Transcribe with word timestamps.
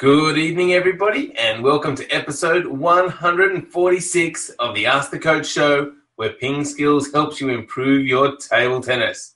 Good 0.00 0.38
evening, 0.38 0.72
everybody, 0.72 1.36
and 1.36 1.62
welcome 1.62 1.94
to 1.96 2.08
episode 2.08 2.66
146 2.66 4.48
of 4.58 4.74
the 4.74 4.86
Ask 4.86 5.10
the 5.10 5.18
Coach 5.18 5.46
show, 5.46 5.92
where 6.16 6.32
Ping 6.32 6.64
Skills 6.64 7.12
helps 7.12 7.38
you 7.38 7.50
improve 7.50 8.06
your 8.06 8.34
table 8.38 8.80
tennis. 8.80 9.34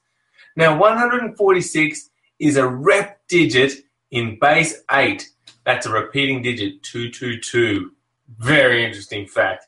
Now, 0.56 0.78
146 0.78 2.08
is 2.38 2.56
a 2.56 2.66
rep 2.66 3.20
digit 3.28 3.84
in 4.10 4.38
base 4.40 4.80
8. 4.90 5.28
That's 5.66 5.84
a 5.84 5.92
repeating 5.92 6.40
digit, 6.40 6.82
222. 6.82 7.90
Very 8.38 8.86
interesting 8.86 9.26
fact. 9.26 9.66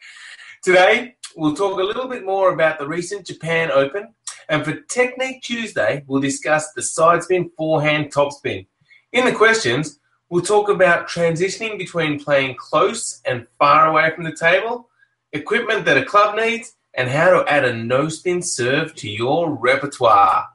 Today, 0.63 1.17
we'll 1.37 1.55
talk 1.55 1.79
a 1.79 1.85
little 1.85 2.09
bit 2.09 2.25
more 2.25 2.55
about 2.55 2.79
the 2.79 2.89
recent 2.89 3.27
Japan 3.27 3.71
Open, 3.71 4.15
and 4.49 4.65
for 4.65 4.81
Technique 4.89 5.43
Tuesday, 5.43 6.05
we'll 6.07 6.23
discuss 6.23 6.73
the 6.73 6.81
side 6.81 7.23
spin, 7.23 7.51
forehand, 7.55 8.15
topspin. 8.15 8.67
In 9.13 9.27
the 9.27 9.33
questions, 9.33 9.99
We'll 10.29 10.43
talk 10.43 10.69
about 10.69 11.09
transitioning 11.09 11.79
between 11.79 12.19
playing 12.19 12.57
close 12.57 13.21
and 13.25 13.47
far 13.61 13.87
away 13.87 14.11
from 14.13 14.25
the 14.25 14.35
table, 14.35 14.89
equipment 15.33 15.85
that 15.85 15.97
a 15.97 16.05
club 16.05 16.35
needs, 16.35 16.75
and 16.95 17.09
how 17.09 17.31
to 17.31 17.49
add 17.49 17.65
a 17.65 17.73
no 17.73 18.09
spin 18.09 18.43
serve 18.43 18.93
to 18.97 19.09
your 19.09 19.55
repertoire. 19.55 20.47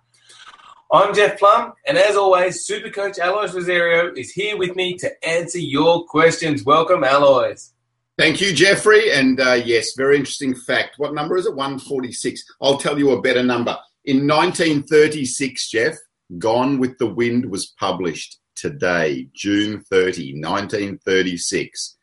I'm 0.92 1.16
Jeff 1.16 1.40
Plumb, 1.40 1.72
and 1.88 1.98
as 1.98 2.18
always, 2.18 2.66
Super 2.66 2.90
Coach 2.90 3.18
Alois 3.18 3.54
Rosario 3.54 4.14
is 4.14 4.32
here 4.32 4.58
with 4.58 4.76
me 4.76 4.98
to 4.98 5.26
answer 5.26 5.60
your 5.60 6.04
questions. 6.04 6.66
Welcome, 6.66 7.06
Alois. 7.06 7.72
Thank 8.18 8.42
you, 8.42 8.54
Jeffrey. 8.54 9.10
And 9.14 9.40
uh, 9.40 9.54
yes, 9.54 9.94
very 9.96 10.18
interesting 10.18 10.54
fact. 10.54 10.96
What 10.98 11.14
number 11.14 11.38
is 11.38 11.46
it? 11.46 11.56
146. 11.56 12.44
I'll 12.62 12.78
tell 12.78 13.00
you 13.00 13.12
a 13.12 13.22
better 13.22 13.42
number. 13.42 13.78
In 14.04 14.28
1936, 14.28 15.70
Jeff, 15.70 15.96
Gone 16.38 16.78
with 16.78 16.98
the 16.98 17.08
Wind 17.08 17.50
was 17.50 17.68
published 17.68 18.41
today, 18.62 19.28
June 19.34 19.82
30, 19.82 20.34
1936. 20.40 21.98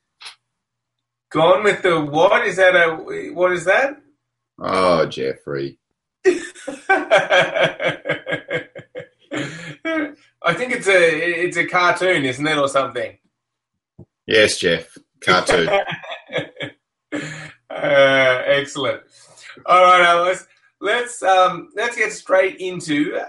Gone 1.31 1.63
with 1.63 1.83
the 1.83 2.01
what? 2.01 2.45
Is 2.47 2.57
that 2.57 2.75
a 2.75 2.97
what 3.33 3.53
is 3.53 3.65
that? 3.67 4.01
Oh, 4.59 5.07
Jeffrey. 5.07 5.79
I 6.27 6.35
think 10.55 10.73
it's 10.73 10.89
a 10.89 11.45
it's 11.45 11.57
a 11.57 11.67
cartoon, 11.67 12.25
isn't 12.25 12.47
it, 12.47 12.59
or 12.59 12.69
something? 12.69 13.19
Yes, 14.27 14.59
Jeff. 14.59 14.97
Cartoon. 15.21 15.69
uh, 17.13 17.23
excellent. 17.71 19.03
All 19.67 19.83
right, 19.83 20.03
Alice. 20.03 20.47
Let's 20.81 21.23
um, 21.23 21.69
let's 21.77 21.97
get 21.97 22.13
straight 22.13 22.57
into 22.57 23.21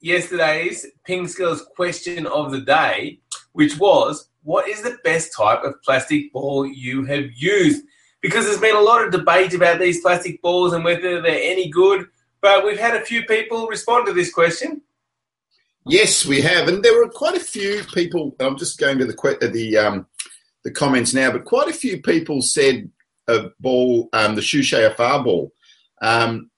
yesterday's 0.00 0.86
Ping 1.04 1.28
Skills 1.28 1.66
question 1.76 2.26
of 2.26 2.50
the 2.50 2.60
day, 2.60 3.20
which 3.52 3.78
was, 3.78 4.28
what 4.42 4.68
is 4.68 4.82
the 4.82 4.96
best 5.04 5.32
type 5.36 5.62
of 5.64 5.80
plastic 5.82 6.32
ball 6.32 6.66
you 6.66 7.04
have 7.04 7.32
used? 7.34 7.84
Because 8.20 8.46
there's 8.46 8.60
been 8.60 8.76
a 8.76 8.80
lot 8.80 9.04
of 9.04 9.12
debate 9.12 9.54
about 9.54 9.78
these 9.78 10.00
plastic 10.00 10.40
balls 10.42 10.72
and 10.72 10.84
whether 10.84 11.20
they're 11.20 11.52
any 11.52 11.68
good, 11.68 12.06
but 12.40 12.64
we've 12.64 12.78
had 12.78 12.96
a 12.96 13.04
few 13.04 13.24
people 13.24 13.66
respond 13.66 14.06
to 14.06 14.12
this 14.12 14.32
question. 14.32 14.82
Yes, 15.86 16.26
we 16.26 16.42
have, 16.42 16.68
and 16.68 16.82
there 16.82 16.96
were 16.98 17.08
quite 17.08 17.36
a 17.36 17.40
few 17.40 17.82
people. 17.94 18.36
I'm 18.40 18.58
just 18.58 18.78
going 18.78 18.98
to 18.98 19.06
the 19.06 19.50
the 19.52 19.76
um, 19.78 20.06
the 20.62 20.70
comments 20.70 21.14
now, 21.14 21.30
but 21.32 21.46
quite 21.46 21.68
a 21.68 21.72
few 21.72 22.02
people 22.02 22.42
said 22.42 22.90
a 23.26 23.50
ball, 23.60 24.08
um, 24.12 24.34
the 24.34 24.42
Xu 24.42 24.60
Shaofa 24.60 25.24
ball. 25.24 25.52
Um, 26.02 26.50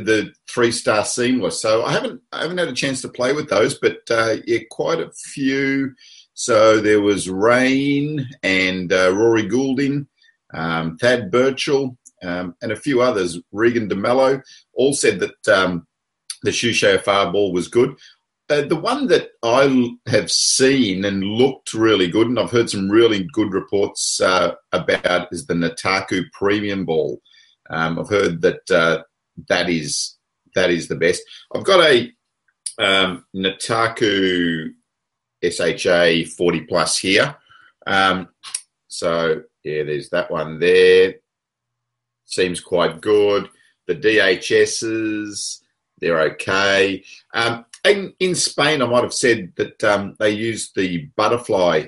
the 0.00 0.32
three 0.48 0.72
star 0.72 1.04
seamless. 1.04 1.60
So 1.60 1.84
I 1.84 1.92
haven't 1.92 2.20
I 2.32 2.42
haven't 2.42 2.58
had 2.58 2.68
a 2.68 2.74
chance 2.74 3.02
to 3.02 3.08
play 3.08 3.32
with 3.32 3.48
those, 3.48 3.78
but 3.78 3.98
uh, 4.10 4.36
yeah, 4.46 4.60
quite 4.70 5.00
a 5.00 5.10
few. 5.12 5.94
So 6.34 6.80
there 6.80 7.00
was 7.00 7.30
Rain 7.30 8.28
and 8.42 8.92
uh, 8.92 9.14
Rory 9.14 9.46
Goulding, 9.46 10.06
um, 10.52 10.98
Thad 10.98 11.30
Birchall, 11.30 11.96
um, 12.22 12.54
and 12.60 12.72
a 12.72 12.76
few 12.76 13.00
others. 13.00 13.40
Regan 13.52 13.88
DeMello 13.88 14.42
all 14.74 14.92
said 14.92 15.20
that 15.20 15.48
um, 15.48 15.86
the 16.42 16.50
Shushay 16.50 17.02
Ball 17.32 17.52
was 17.52 17.68
good. 17.68 17.96
Uh, 18.48 18.62
the 18.62 18.76
one 18.76 19.08
that 19.08 19.30
I 19.42 19.96
have 20.06 20.30
seen 20.30 21.04
and 21.04 21.24
looked 21.24 21.74
really 21.74 22.06
good, 22.06 22.28
and 22.28 22.38
I've 22.38 22.52
heard 22.52 22.70
some 22.70 22.88
really 22.88 23.26
good 23.32 23.52
reports 23.52 24.20
uh, 24.20 24.52
about, 24.72 25.32
is 25.32 25.46
the 25.46 25.54
Nittaku 25.54 26.30
Premium 26.32 26.84
Ball. 26.84 27.20
Um, 27.70 27.98
I've 27.98 28.08
heard 28.08 28.42
that 28.42 28.70
uh, 28.70 29.02
that 29.48 29.68
is 29.68 30.16
that 30.54 30.70
is 30.70 30.88
the 30.88 30.96
best. 30.96 31.22
I've 31.54 31.64
got 31.64 31.80
a 31.80 32.10
um, 32.78 33.24
Nittaku 33.34 34.72
SHA 35.42 36.30
40 36.36 36.60
plus 36.62 36.98
here. 36.98 37.36
Um, 37.86 38.28
so 38.88 39.42
yeah, 39.62 39.82
there's 39.84 40.10
that 40.10 40.30
one 40.30 40.58
there. 40.58 41.16
Seems 42.24 42.60
quite 42.60 43.00
good. 43.00 43.48
The 43.86 43.94
DHSs, 43.94 45.60
they're 46.00 46.20
okay. 46.32 47.04
Um, 47.32 47.64
in, 47.84 48.14
in 48.18 48.34
Spain, 48.34 48.82
I 48.82 48.86
might 48.86 49.04
have 49.04 49.14
said 49.14 49.52
that 49.56 49.82
um, 49.84 50.16
they 50.18 50.30
use 50.30 50.72
the 50.72 51.08
butterfly 51.16 51.86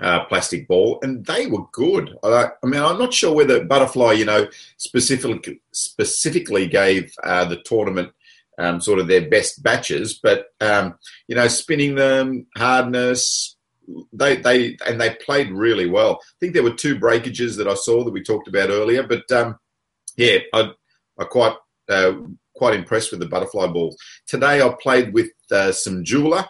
uh, 0.00 0.24
plastic 0.26 0.68
ball, 0.68 0.98
and 1.02 1.24
they 1.26 1.46
were 1.46 1.64
good. 1.72 2.16
I, 2.22 2.50
I, 2.62 2.66
mean, 2.66 2.80
I'm 2.80 2.98
not 2.98 3.12
sure 3.12 3.34
whether 3.34 3.64
Butterfly, 3.64 4.12
you 4.12 4.24
know, 4.24 4.46
specifically 4.76 5.60
specifically 5.72 6.66
gave 6.66 7.12
uh, 7.24 7.44
the 7.44 7.60
tournament 7.62 8.12
um, 8.58 8.80
sort 8.80 8.98
of 8.98 9.08
their 9.08 9.28
best 9.28 9.62
batches, 9.62 10.14
but 10.14 10.52
um, 10.60 10.98
you 11.26 11.36
know, 11.36 11.48
spinning 11.48 11.94
them, 11.94 12.46
hardness, 12.56 13.56
they 14.12 14.36
they 14.36 14.76
and 14.86 15.00
they 15.00 15.14
played 15.14 15.50
really 15.50 15.88
well. 15.88 16.20
I 16.22 16.34
think 16.40 16.54
there 16.54 16.62
were 16.62 16.74
two 16.74 16.98
breakages 16.98 17.56
that 17.56 17.68
I 17.68 17.74
saw 17.74 18.04
that 18.04 18.12
we 18.12 18.22
talked 18.22 18.48
about 18.48 18.70
earlier, 18.70 19.02
but 19.02 19.30
um, 19.32 19.58
yeah, 20.16 20.38
I 20.52 20.70
I 21.18 21.24
quite 21.24 21.56
uh, 21.88 22.12
quite 22.54 22.74
impressed 22.74 23.10
with 23.10 23.20
the 23.20 23.28
butterfly 23.28 23.66
balls. 23.68 23.96
Today 24.26 24.60
I 24.60 24.74
played 24.80 25.12
with 25.12 25.30
uh, 25.50 25.72
some 25.72 26.04
Joola 26.04 26.46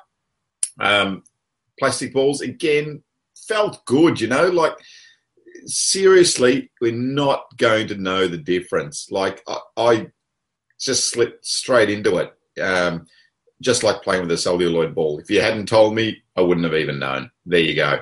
um, 0.80 1.22
plastic 1.78 2.12
balls 2.12 2.40
again 2.40 3.02
felt 3.48 3.84
good, 3.86 4.20
you 4.20 4.28
know, 4.28 4.48
like 4.48 4.74
seriously, 5.66 6.70
we're 6.80 6.92
not 6.92 7.44
going 7.56 7.88
to 7.88 7.96
know 7.96 8.28
the 8.28 8.38
difference. 8.38 9.08
Like 9.10 9.42
I, 9.48 9.58
I 9.76 10.06
just 10.80 11.10
slipped 11.10 11.44
straight 11.44 11.90
into 11.90 12.18
it. 12.18 12.32
Um, 12.60 13.06
just 13.60 13.82
like 13.82 14.02
playing 14.02 14.22
with 14.22 14.30
a 14.30 14.36
celluloid 14.36 14.94
ball. 14.94 15.18
If 15.18 15.30
you 15.30 15.40
hadn't 15.40 15.66
told 15.66 15.94
me, 15.94 16.22
I 16.36 16.42
wouldn't 16.42 16.64
have 16.64 16.74
even 16.74 16.98
known. 16.98 17.30
There 17.44 17.60
you 17.60 17.74
go. 17.74 17.98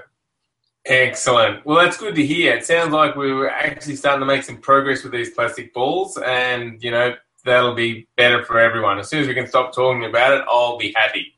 Excellent. 0.85 1.65
Well, 1.65 1.83
that's 1.83 1.97
good 1.97 2.15
to 2.15 2.25
hear. 2.25 2.55
It 2.55 2.65
sounds 2.65 2.93
like 2.93 3.17
we 3.17 3.33
were 3.33 3.51
actually 3.51 3.97
starting 3.97 4.21
to 4.21 4.27
make 4.27 4.45
some 4.45 4.59
progress 4.59 5.03
with 5.03 5.13
these 5.13 5.31
plastic 5.31 5.75
balls, 5.75 6.17
and 6.19 6.83
you 6.83 6.93
know 6.93 7.15
that'll 7.45 7.75
be 7.75 8.07
better 8.17 8.45
for 8.45 8.61
everyone. 8.61 8.99
As 8.99 9.09
soon 9.09 9.23
as 9.23 9.29
we 9.29 9.35
can 9.35 9.49
stop 9.49 9.75
talking 9.75 10.05
about 10.05 10.35
it, 10.35 10.45
I'll 10.49 10.79
be 10.79 10.95
happy. 10.95 11.35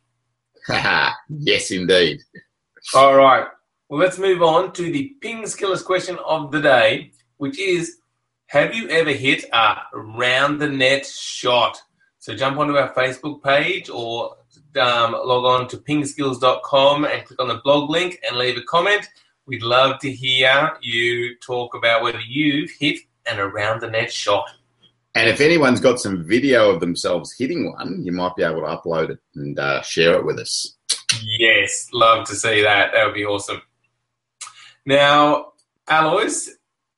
yes, 1.29 1.71
indeed. 1.71 2.21
All 2.95 3.17
right. 3.17 3.47
Well, 3.89 4.01
let's 4.01 4.19
move 4.19 4.43
on 4.43 4.73
to 4.75 4.93
the 4.93 5.17
Ping 5.23 5.45
Skillers 5.45 5.83
question 5.83 6.19
of 6.27 6.53
the 6.53 6.61
day, 6.61 7.13
which 7.39 7.59
is 7.59 7.97
Have 8.49 8.75
you 8.75 8.87
ever 8.91 9.13
hit 9.13 9.45
a 9.51 9.77
round 9.95 10.61
the 10.61 10.69
net 10.69 11.07
shot? 11.07 11.81
So 12.19 12.35
jump 12.35 12.59
onto 12.59 12.77
our 12.77 12.93
Facebook 12.93 13.43
page 13.43 13.89
or 13.89 14.37
um, 14.79 15.13
log 15.13 15.47
on 15.47 15.69
to 15.69 15.79
pingskills.com 15.79 17.07
and 17.07 17.25
click 17.25 17.41
on 17.41 17.49
the 17.49 17.63
blog 17.65 17.89
link 17.89 18.21
and 18.29 18.37
leave 18.37 18.59
a 18.59 18.63
comment. 18.63 19.09
We'd 19.47 19.63
love 19.63 19.99
to 20.01 20.13
hear 20.13 20.77
you 20.83 21.37
talk 21.39 21.75
about 21.75 22.03
whether 22.03 22.21
you've 22.21 22.71
hit 22.79 22.99
an 23.25 23.39
around 23.39 23.81
the 23.81 23.89
net 23.89 24.13
shot. 24.13 24.51
And 25.15 25.31
if 25.31 25.41
anyone's 25.41 25.81
got 25.81 25.99
some 25.99 26.25
video 26.25 26.71
of 26.71 26.81
themselves 26.81 27.35
hitting 27.39 27.73
one, 27.73 28.05
you 28.05 28.13
might 28.13 28.37
be 28.37 28.43
able 28.43 28.61
to 28.61 28.67
upload 28.67 29.09
it 29.09 29.19
and 29.35 29.59
uh, 29.59 29.81
share 29.81 30.13
it 30.19 30.27
with 30.27 30.39
us. 30.39 30.77
Yes, 31.39 31.89
love 31.95 32.27
to 32.29 32.35
see 32.35 32.63
that. 32.63 32.93
That 32.93 33.07
would 33.07 33.15
be 33.15 33.25
awesome. 33.25 33.63
Now, 34.89 35.53
Alois, 35.87 36.49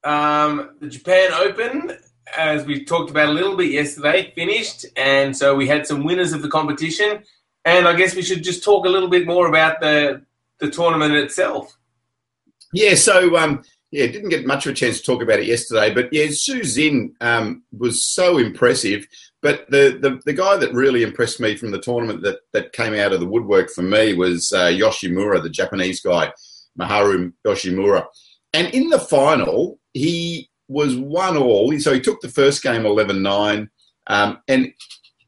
um, 0.05 0.77
the 0.81 0.87
Japan 0.87 1.33
Open, 1.33 1.99
as 2.39 2.65
we 2.65 2.85
talked 2.85 3.11
about 3.11 3.31
a 3.31 3.33
little 3.33 3.57
bit 3.57 3.73
yesterday, 3.73 4.31
finished, 4.33 4.87
and 4.95 5.37
so 5.37 5.57
we 5.57 5.67
had 5.67 5.89
some 5.89 6.05
winners 6.05 6.33
of 6.33 6.41
the 6.41 6.49
competition. 6.49 7.25
And 7.65 7.89
I 7.89 7.97
guess 7.97 8.15
we 8.15 8.23
should 8.23 8.45
just 8.45 8.63
talk 8.63 8.87
a 8.87 8.89
little 8.89 9.09
bit 9.09 9.27
more 9.27 9.49
about 9.49 9.81
the 9.81 10.23
the 10.61 10.71
tournament 10.71 11.15
itself. 11.15 11.77
Yeah, 12.73 12.95
so 12.95 13.37
um, 13.37 13.65
yeah, 13.91 14.07
didn't 14.07 14.29
get 14.29 14.47
much 14.47 14.67
of 14.67 14.73
a 14.73 14.77
chance 14.77 14.99
to 14.99 15.05
talk 15.05 15.21
about 15.21 15.41
it 15.41 15.47
yesterday, 15.47 15.93
but 15.93 16.13
yeah, 16.13 16.27
Xu 16.27 16.61
Xin 16.61 17.15
um, 17.21 17.65
was 17.77 18.05
so 18.05 18.39
impressive. 18.39 19.05
But 19.43 19.69
the, 19.69 19.99
the, 20.01 20.21
the 20.27 20.35
guy 20.35 20.59
that 20.59 20.73
really 20.75 21.03
impressed 21.03 21.41
me 21.41 21.57
from 21.57 21.73
the 21.73 21.81
tournament 21.81 22.23
that, 22.23 22.41
that 22.53 22.73
came 22.73 22.95
out 22.95 23.13
of 23.13 23.19
the 23.19 23.27
woodwork 23.27 23.71
for 23.71 23.83
me 23.83 24.13
was 24.13 24.53
uh, 24.53 24.67
Yoshimura, 24.67 25.43
the 25.43 25.51
Japanese 25.51 26.01
guy. 26.01 26.31
Maharu 26.79 27.33
Yoshimura. 27.47 28.07
And 28.53 28.69
in 28.75 28.91
the 28.91 28.99
final, 28.99 29.79
he 29.93 30.51
was 30.69 30.97
one 30.97 31.37
all. 31.37 31.77
So 31.79 31.93
he 31.93 32.01
took 32.01 32.21
the 32.21 32.29
first 32.29 32.63
game 32.63 32.87
11 32.87 33.23
9 33.23 33.71
um, 34.07 34.39
and 34.49 34.73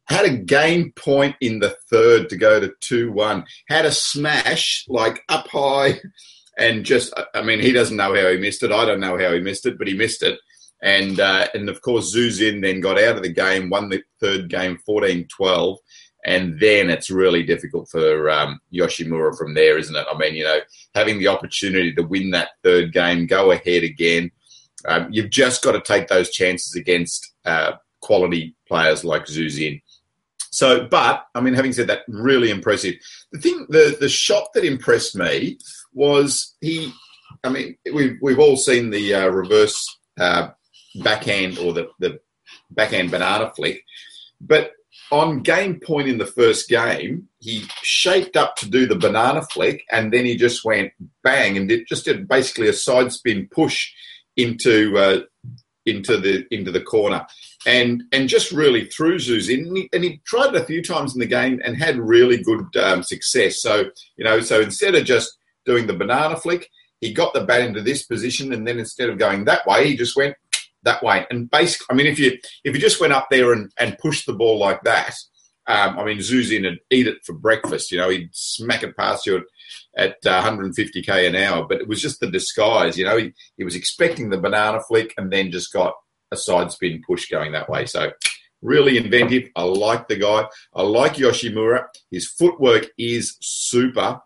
had 0.07 0.25
a 0.25 0.37
game 0.37 0.93
point 0.97 1.37
in 1.41 1.61
the 1.61 1.77
third 1.91 2.29
to 2.29 2.37
go 2.37 2.61
to 2.61 2.73
2 2.81 3.13
1. 3.13 3.45
Had 3.69 3.87
a 3.87 3.93
smash 3.93 4.85
like 4.89 5.23
up 5.29 5.49
high 5.49 6.01
and 6.59 6.85
just 6.85 7.13
I 7.35 7.43
mean 7.43 7.61
he 7.61 7.73
doesn't 7.73 7.97
know 7.97 8.15
how 8.15 8.31
he 8.31 8.39
missed 8.39 8.63
it. 8.63 8.73
I 8.73 8.85
don't 8.85 9.01
know 9.01 9.19
how 9.19 9.33
he 9.33 9.41
missed 9.41 9.67
it, 9.67 9.79
but 9.79 9.89
he 9.89 9.95
missed 9.95 10.23
it. 10.23 10.39
And 10.83 11.21
uh, 11.21 11.49
and 11.55 11.69
of 11.69 11.81
course 11.83 12.15
Xu 12.15 12.29
Xin 12.29 12.63
then 12.63 12.81
got 12.81 13.01
out 13.01 13.17
of 13.17 13.23
the 13.23 13.33
game, 13.33 13.71
won 13.71 13.89
the 13.89 14.03
third 14.21 14.49
game 14.49 14.79
14-12 14.89 15.77
and 16.25 16.59
then 16.61 16.89
it's 16.89 17.11
really 17.11 17.43
difficult 17.43 17.89
for 17.89 18.31
um, 18.31 18.61
Yoshimura 18.73 19.37
from 19.37 19.55
there, 19.55 19.77
isn't 19.77 19.97
it? 19.97 20.07
I 20.11 20.17
mean, 20.17 20.35
you 20.35 20.45
know, 20.45 20.61
having 20.95 21.19
the 21.19 21.29
opportunity 21.29 21.93
to 21.95 22.03
win 22.03 22.31
that 22.31 22.51
third 22.63 22.93
game, 22.93 23.27
go 23.27 23.51
ahead 23.51 23.83
again. 23.83 24.31
Um, 24.87 25.09
you've 25.11 25.31
just 25.31 25.63
got 25.63 25.73
to 25.73 25.81
take 25.81 26.09
those 26.09 26.31
chances 26.31 26.75
against 26.75 27.33
uh, 27.45 27.73
quality 28.01 28.55
players 28.69 29.05
like 29.05 29.27
Xu 29.27 29.47
Xin. 29.47 29.83
So, 30.51 30.87
but 30.87 31.27
I 31.35 31.41
mean, 31.41 31.55
having 31.55 31.73
said 31.73 31.89
that, 31.89 32.03
really 32.09 32.51
impressive. 32.51 32.95
The 33.33 33.39
thing, 33.39 33.67
the 33.71 33.97
the 33.99 34.09
shot 34.09 34.53
that 34.55 34.65
impressed 34.65 35.17
me 35.17 35.59
was 35.93 36.55
he. 36.61 36.93
I 37.43 37.49
mean, 37.49 37.77
we've 37.93 38.19
we've 38.21 38.39
all 38.39 38.57
seen 38.57 38.91
the 38.91 39.15
uh, 39.15 39.29
reverse 39.29 39.85
uh, 40.21 40.51
backhand 40.97 41.59
or 41.59 41.73
the 41.73 41.89
the 41.99 42.21
backhand 42.71 43.11
banana 43.11 43.51
flick, 43.57 43.83
but 44.41 44.73
on 45.11 45.43
game 45.43 45.81
point 45.81 46.09
in 46.09 46.19
the 46.19 46.27
first 46.27 46.69
game, 46.69 47.29
he 47.39 47.65
shaped 47.83 48.37
up 48.37 48.57
to 48.57 48.69
do 48.69 48.87
the 48.87 48.97
banana 48.97 49.43
flick, 49.43 49.85
and 49.91 50.13
then 50.13 50.25
he 50.25 50.37
just 50.37 50.65
went 50.65 50.93
bang 51.23 51.57
and 51.57 51.69
did 51.69 51.87
just 51.87 52.05
did 52.05 52.29
basically 52.29 52.69
a 52.69 52.73
side 52.73 53.13
spin 53.13 53.49
push 53.51 53.93
into 54.37 54.97
uh, 54.97 55.21
into 55.87 56.17
the 56.17 56.47
into 56.51 56.71
the 56.71 56.81
corner, 56.81 57.27
and 57.67 58.03
and 58.13 58.29
just 58.29 58.53
really 58.53 58.87
threw 58.87 59.17
Xu 59.17 59.39
Xin. 59.39 59.67
And 59.67 59.77
he, 59.77 59.89
and 59.93 60.05
he, 60.05 60.21
tried 60.25 60.55
it 60.55 60.63
a 60.63 60.65
few 60.65 60.83
times 60.83 61.15
in 61.15 61.21
the 61.21 61.27
game 61.27 61.61
and 61.65 61.77
had 61.77 61.99
really 61.99 62.43
good 62.43 62.75
um, 62.77 63.03
success. 63.03 63.61
So 63.61 63.91
you 64.17 64.25
know, 64.25 64.41
so 64.41 64.61
instead 64.61 64.95
of 64.95 65.05
just 65.05 65.37
doing 65.65 65.87
the 65.87 65.97
banana 65.97 66.37
flick, 66.37 66.69
he 67.01 67.13
got 67.13 67.35
the 67.35 67.45
bat 67.45 67.63
into 67.63 67.83
this 67.83 68.05
position, 68.05 68.53
and 68.53 68.67
then 68.67 68.79
instead 68.79 69.11
of 69.11 69.19
going 69.19 69.45
that 69.45 69.67
way, 69.67 69.89
he 69.89 69.97
just 69.97 70.17
went 70.17 70.37
that 70.85 71.03
way. 71.03 71.27
And 71.31 71.51
basically, 71.51 71.87
I 71.91 71.95
mean, 71.95 72.07
if 72.07 72.19
you 72.19 72.39
if 72.65 72.75
you 72.75 72.81
just 72.81 73.01
went 73.01 73.13
up 73.13 73.29
there 73.31 73.53
and, 73.53 73.73
and 73.79 73.99
pushed 73.99 74.27
the 74.27 74.33
ball 74.33 74.59
like 74.59 74.83
that, 74.83 75.15
um, 75.67 75.99
I 75.99 76.05
mean, 76.05 76.19
Xu 76.19 76.41
Xin 76.41 76.65
would 76.65 76.81
eat 76.91 77.07
it 77.07 77.19
for 77.25 77.35
breakfast. 77.35 77.93
You 77.93 77.99
know, 77.99 78.09
he'd 78.09 78.31
smack 78.33 78.83
it 78.83 78.97
past 78.97 79.27
you 79.27 79.37
at, 79.97 80.17
at 80.25 80.27
uh, 80.27 80.43
150k 80.43 81.29
an 81.29 81.37
hour. 81.37 81.67
But 81.69 81.81
it 81.81 81.89
was 81.89 82.03
just 82.03 82.21
the 82.21 82.31
disguise. 82.31 82.99
You 82.99 83.05
know, 83.05 83.17
he, 83.17 83.33
he 83.57 83.65
was 83.65 83.77
expecting 83.77 84.31
the 84.31 84.39
banana 84.39 84.81
flick 84.81 85.15
and 85.17 85.33
then 85.33 85.53
just 85.53 85.73
got 85.73 85.95
a 86.33 86.37
side 86.37 86.73
spin 86.73 87.03
push 87.07 87.29
going 87.29 87.53
that 87.53 87.69
way. 87.69 87.87
So 87.87 88.11
really 88.63 88.97
inventive. 88.97 89.51
I 89.55 89.63
like 89.65 90.09
the 90.09 90.17
guy. 90.17 90.47
I 90.75 90.83
like 90.83 91.15
Yoshimura. 91.15 91.87
His 92.11 92.29
footwork 92.29 92.89
is 92.99 93.37
super. 93.41 94.21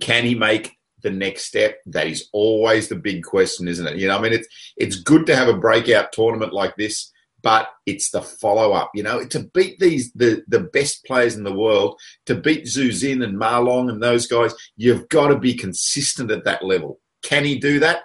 Can 0.00 0.24
he 0.24 0.34
make 0.34 0.76
the 1.02 1.10
next 1.10 1.44
step? 1.44 1.78
That 1.86 2.06
is 2.06 2.28
always 2.32 2.88
the 2.88 2.96
big 2.96 3.24
question, 3.24 3.68
isn't 3.68 3.86
it? 3.86 3.96
You 3.96 4.08
know, 4.08 4.18
I 4.18 4.20
mean, 4.20 4.32
it's 4.32 4.48
it's 4.76 4.96
good 4.96 5.26
to 5.26 5.36
have 5.36 5.48
a 5.48 5.56
breakout 5.56 6.12
tournament 6.12 6.52
like 6.52 6.76
this, 6.76 7.12
but 7.42 7.68
it's 7.86 8.10
the 8.10 8.22
follow 8.22 8.72
up. 8.72 8.90
You 8.94 9.02
know, 9.02 9.24
to 9.26 9.40
beat 9.54 9.78
these 9.78 10.12
the 10.12 10.42
the 10.48 10.60
best 10.60 11.04
players 11.04 11.36
in 11.36 11.44
the 11.44 11.54
world, 11.54 11.98
to 12.26 12.34
beat 12.34 12.64
Xu 12.64 12.88
Xin 12.88 13.22
and 13.22 13.38
Ma 13.38 13.58
Long 13.58 13.88
and 13.90 14.02
those 14.02 14.26
guys, 14.26 14.54
you've 14.76 15.08
got 15.08 15.28
to 15.28 15.38
be 15.38 15.54
consistent 15.54 16.30
at 16.30 16.44
that 16.44 16.64
level. 16.64 17.00
Can 17.22 17.44
he 17.44 17.58
do 17.58 17.80
that? 17.80 18.04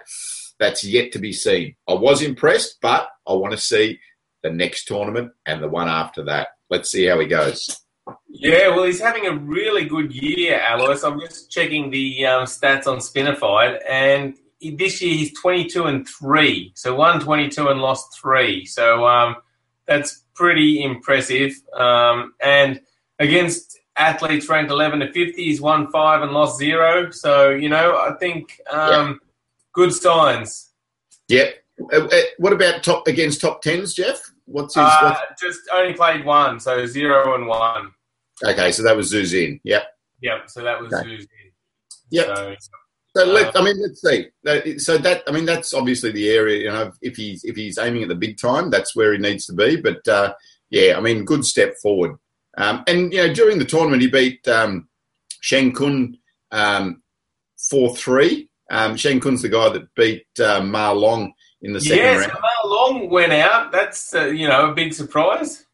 That's 0.58 0.84
yet 0.84 1.12
to 1.12 1.18
be 1.18 1.32
seen. 1.32 1.74
I 1.88 1.94
was 1.94 2.22
impressed, 2.22 2.78
but 2.80 3.08
I 3.26 3.32
want 3.32 3.52
to 3.52 3.58
see 3.58 3.98
the 4.42 4.50
next 4.50 4.84
tournament 4.84 5.32
and 5.46 5.62
the 5.62 5.68
one 5.68 5.88
after 5.88 6.24
that. 6.24 6.48
Let's 6.70 6.90
see 6.90 7.06
how 7.06 7.18
he 7.20 7.26
goes. 7.26 7.81
Yeah, 8.28 8.68
well, 8.68 8.84
he's 8.84 9.00
having 9.00 9.26
a 9.26 9.34
really 9.34 9.84
good 9.84 10.12
year, 10.12 10.60
Alois. 10.68 11.04
I'm 11.04 11.20
just 11.20 11.50
checking 11.50 11.90
the 11.90 12.26
um, 12.26 12.44
stats 12.44 12.86
on 12.86 12.98
Spinified, 12.98 13.78
and 13.88 14.34
this 14.60 15.02
year 15.02 15.14
he's 15.14 15.38
22 15.38 15.84
and 15.84 16.08
three, 16.08 16.72
so 16.74 16.94
won 16.94 17.20
22 17.20 17.68
and 17.68 17.80
lost 17.80 18.18
three. 18.20 18.64
So 18.64 19.06
um, 19.06 19.36
that's 19.86 20.24
pretty 20.34 20.82
impressive. 20.82 21.52
Um, 21.76 22.34
and 22.40 22.80
against 23.18 23.78
athletes 23.96 24.48
ranked 24.48 24.70
11 24.70 25.00
to 25.00 25.12
50, 25.12 25.32
he's 25.34 25.60
won 25.60 25.90
five 25.90 26.22
and 26.22 26.32
lost 26.32 26.58
zero. 26.58 27.10
So 27.10 27.50
you 27.50 27.68
know, 27.68 27.96
I 27.96 28.14
think 28.18 28.60
um, 28.70 29.08
yep. 29.08 29.16
good 29.72 29.92
signs. 29.92 30.70
Yep. 31.28 31.54
Uh, 31.92 32.04
uh, 32.04 32.20
what 32.38 32.52
about 32.52 32.82
top 32.82 33.06
against 33.08 33.40
top 33.40 33.62
tens, 33.62 33.94
Jeff? 33.94 34.31
What's 34.46 34.74
his? 34.74 34.84
Uh, 34.84 35.14
what's... 35.28 35.40
Just 35.40 35.60
only 35.72 35.94
played 35.94 36.24
one, 36.24 36.60
so 36.60 36.86
zero 36.86 37.34
and 37.34 37.46
one. 37.46 37.92
Okay, 38.44 38.72
so 38.72 38.82
that 38.82 38.96
was 38.96 39.12
Xu 39.12 39.22
Xin. 39.22 39.60
Yep. 39.64 39.84
Yep. 40.22 40.50
So 40.50 40.62
that 40.62 40.80
was 40.80 40.92
okay. 40.92 41.08
Xu 41.08 41.18
Xin. 41.20 41.26
Yep. 42.10 42.26
So, 42.36 42.54
so 43.16 43.24
let, 43.26 43.54
uh, 43.54 43.60
I 43.60 43.64
mean, 43.64 43.80
let's 43.80 44.02
see. 44.02 44.78
So 44.78 44.98
that 44.98 45.22
I 45.26 45.32
mean, 45.32 45.44
that's 45.44 45.74
obviously 45.74 46.12
the 46.12 46.30
area. 46.30 46.64
You 46.64 46.72
know, 46.72 46.92
if 47.02 47.16
he's 47.16 47.44
if 47.44 47.56
he's 47.56 47.78
aiming 47.78 48.02
at 48.02 48.08
the 48.08 48.14
big 48.14 48.38
time, 48.38 48.70
that's 48.70 48.96
where 48.96 49.12
he 49.12 49.18
needs 49.18 49.46
to 49.46 49.52
be. 49.52 49.76
But 49.76 50.06
uh, 50.08 50.34
yeah, 50.70 50.96
I 50.96 51.00
mean, 51.00 51.24
good 51.24 51.44
step 51.44 51.74
forward. 51.82 52.16
Um, 52.56 52.84
and 52.86 53.12
you 53.12 53.26
know, 53.26 53.32
during 53.32 53.58
the 53.58 53.64
tournament, 53.64 54.02
he 54.02 54.08
beat 54.08 54.46
um, 54.48 54.88
Shang 55.40 55.72
Kun 55.72 56.18
um, 56.50 57.02
four 57.70 57.94
three. 57.96 58.48
Um, 58.70 58.96
Shang 58.96 59.20
Kun's 59.20 59.42
the 59.42 59.50
guy 59.50 59.68
that 59.68 59.94
beat 59.94 60.26
uh, 60.42 60.62
Ma 60.62 60.90
Long 60.92 61.32
in 61.60 61.72
the 61.72 61.80
second 61.80 61.98
yes, 61.98 62.28
round. 62.28 62.40
Long 62.72 63.10
went 63.10 63.32
out. 63.32 63.70
That's 63.70 64.14
uh, 64.14 64.26
you 64.26 64.48
know 64.48 64.70
a 64.70 64.74
big 64.74 64.94
surprise. 64.94 65.66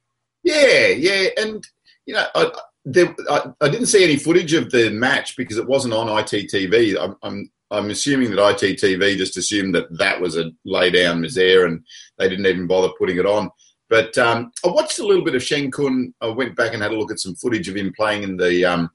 Yeah, 0.43 0.89
yeah, 0.89 1.29
and 1.39 1.65
you 2.07 2.15
know, 2.15 2.27
I, 2.35 2.51
there, 2.85 3.15
I, 3.31 3.53
I, 3.61 3.69
didn't 3.69 3.87
see 3.87 4.03
any 4.03 4.17
footage 4.17 4.55
of 4.55 4.71
the 4.71 4.91
match 4.91 5.37
because 5.37 5.59
it 5.59 5.69
wasn't 5.69 5.95
on 5.95 6.07
ITTV. 6.07 6.97
I'm, 6.99 7.17
I'm, 7.23 7.51
I'm 7.71 7.91
assuming 7.91 8.31
that 8.31 8.39
ITTV 8.39 9.17
just 9.17 9.37
assumed 9.37 9.75
that 9.75 9.97
that 9.99 10.21
was 10.21 10.37
a 10.37 10.51
lay 10.65 10.91
down 10.91 11.21
misère 11.21 11.67
and 11.67 11.85
they 12.17 12.29
didn't 12.29 12.47
even 12.47 12.67
bother 12.67 12.89
putting 12.99 13.19
it 13.19 13.27
on. 13.27 13.51
But 13.91 14.17
um, 14.19 14.53
I 14.65 14.69
watched 14.69 14.99
a 14.99 15.07
little 15.07 15.25
bit 15.25 15.35
of 15.35 15.43
Shang 15.43 15.71
Kun. 15.71 16.15
I 16.21 16.29
went 16.29 16.57
back 16.57 16.73
and 16.73 16.83
had 16.83 16.93
a 16.93 16.99
look 16.99 17.13
at 17.13 17.21
some 17.21 17.35
footage 17.35 17.69
of 17.69 17.77
him 17.77 17.93
playing 17.95 18.23
in 18.23 18.37
the 18.37 18.65
um, 18.65 18.91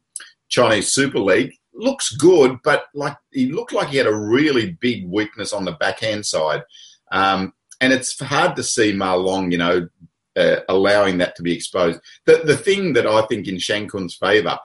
Chinese 0.50 0.94
Super 0.94 1.20
League. 1.20 1.54
Looks 1.74 2.16
good, 2.16 2.58
but 2.64 2.86
like 2.94 3.18
he 3.32 3.52
looked 3.52 3.74
like 3.74 3.90
he 3.90 3.98
had 3.98 4.08
a 4.08 4.16
really 4.16 4.72
big 4.72 5.08
weakness 5.08 5.54
on 5.54 5.66
the 5.66 5.72
backhand 5.74 6.26
side. 6.26 6.64
Um, 7.12 7.54
and 7.82 7.94
it's 7.94 8.20
hard 8.20 8.56
to 8.56 8.64
see 8.64 8.94
Ma 8.94 9.14
Long, 9.14 9.52
you 9.52 9.58
know, 9.58 9.88
uh, 10.36 10.58
allowing 10.70 11.20
that 11.20 11.36
to 11.36 11.44
be 11.44 11.54
exposed. 11.54 12.00
The, 12.26 12.42
the 12.44 12.58
thing 12.58 12.94
that 12.94 13.08
I 13.08 13.22
think 13.24 13.48
in 13.48 13.60
Shang 13.60 13.88
Kun's 13.88 14.16
favour 14.16 14.58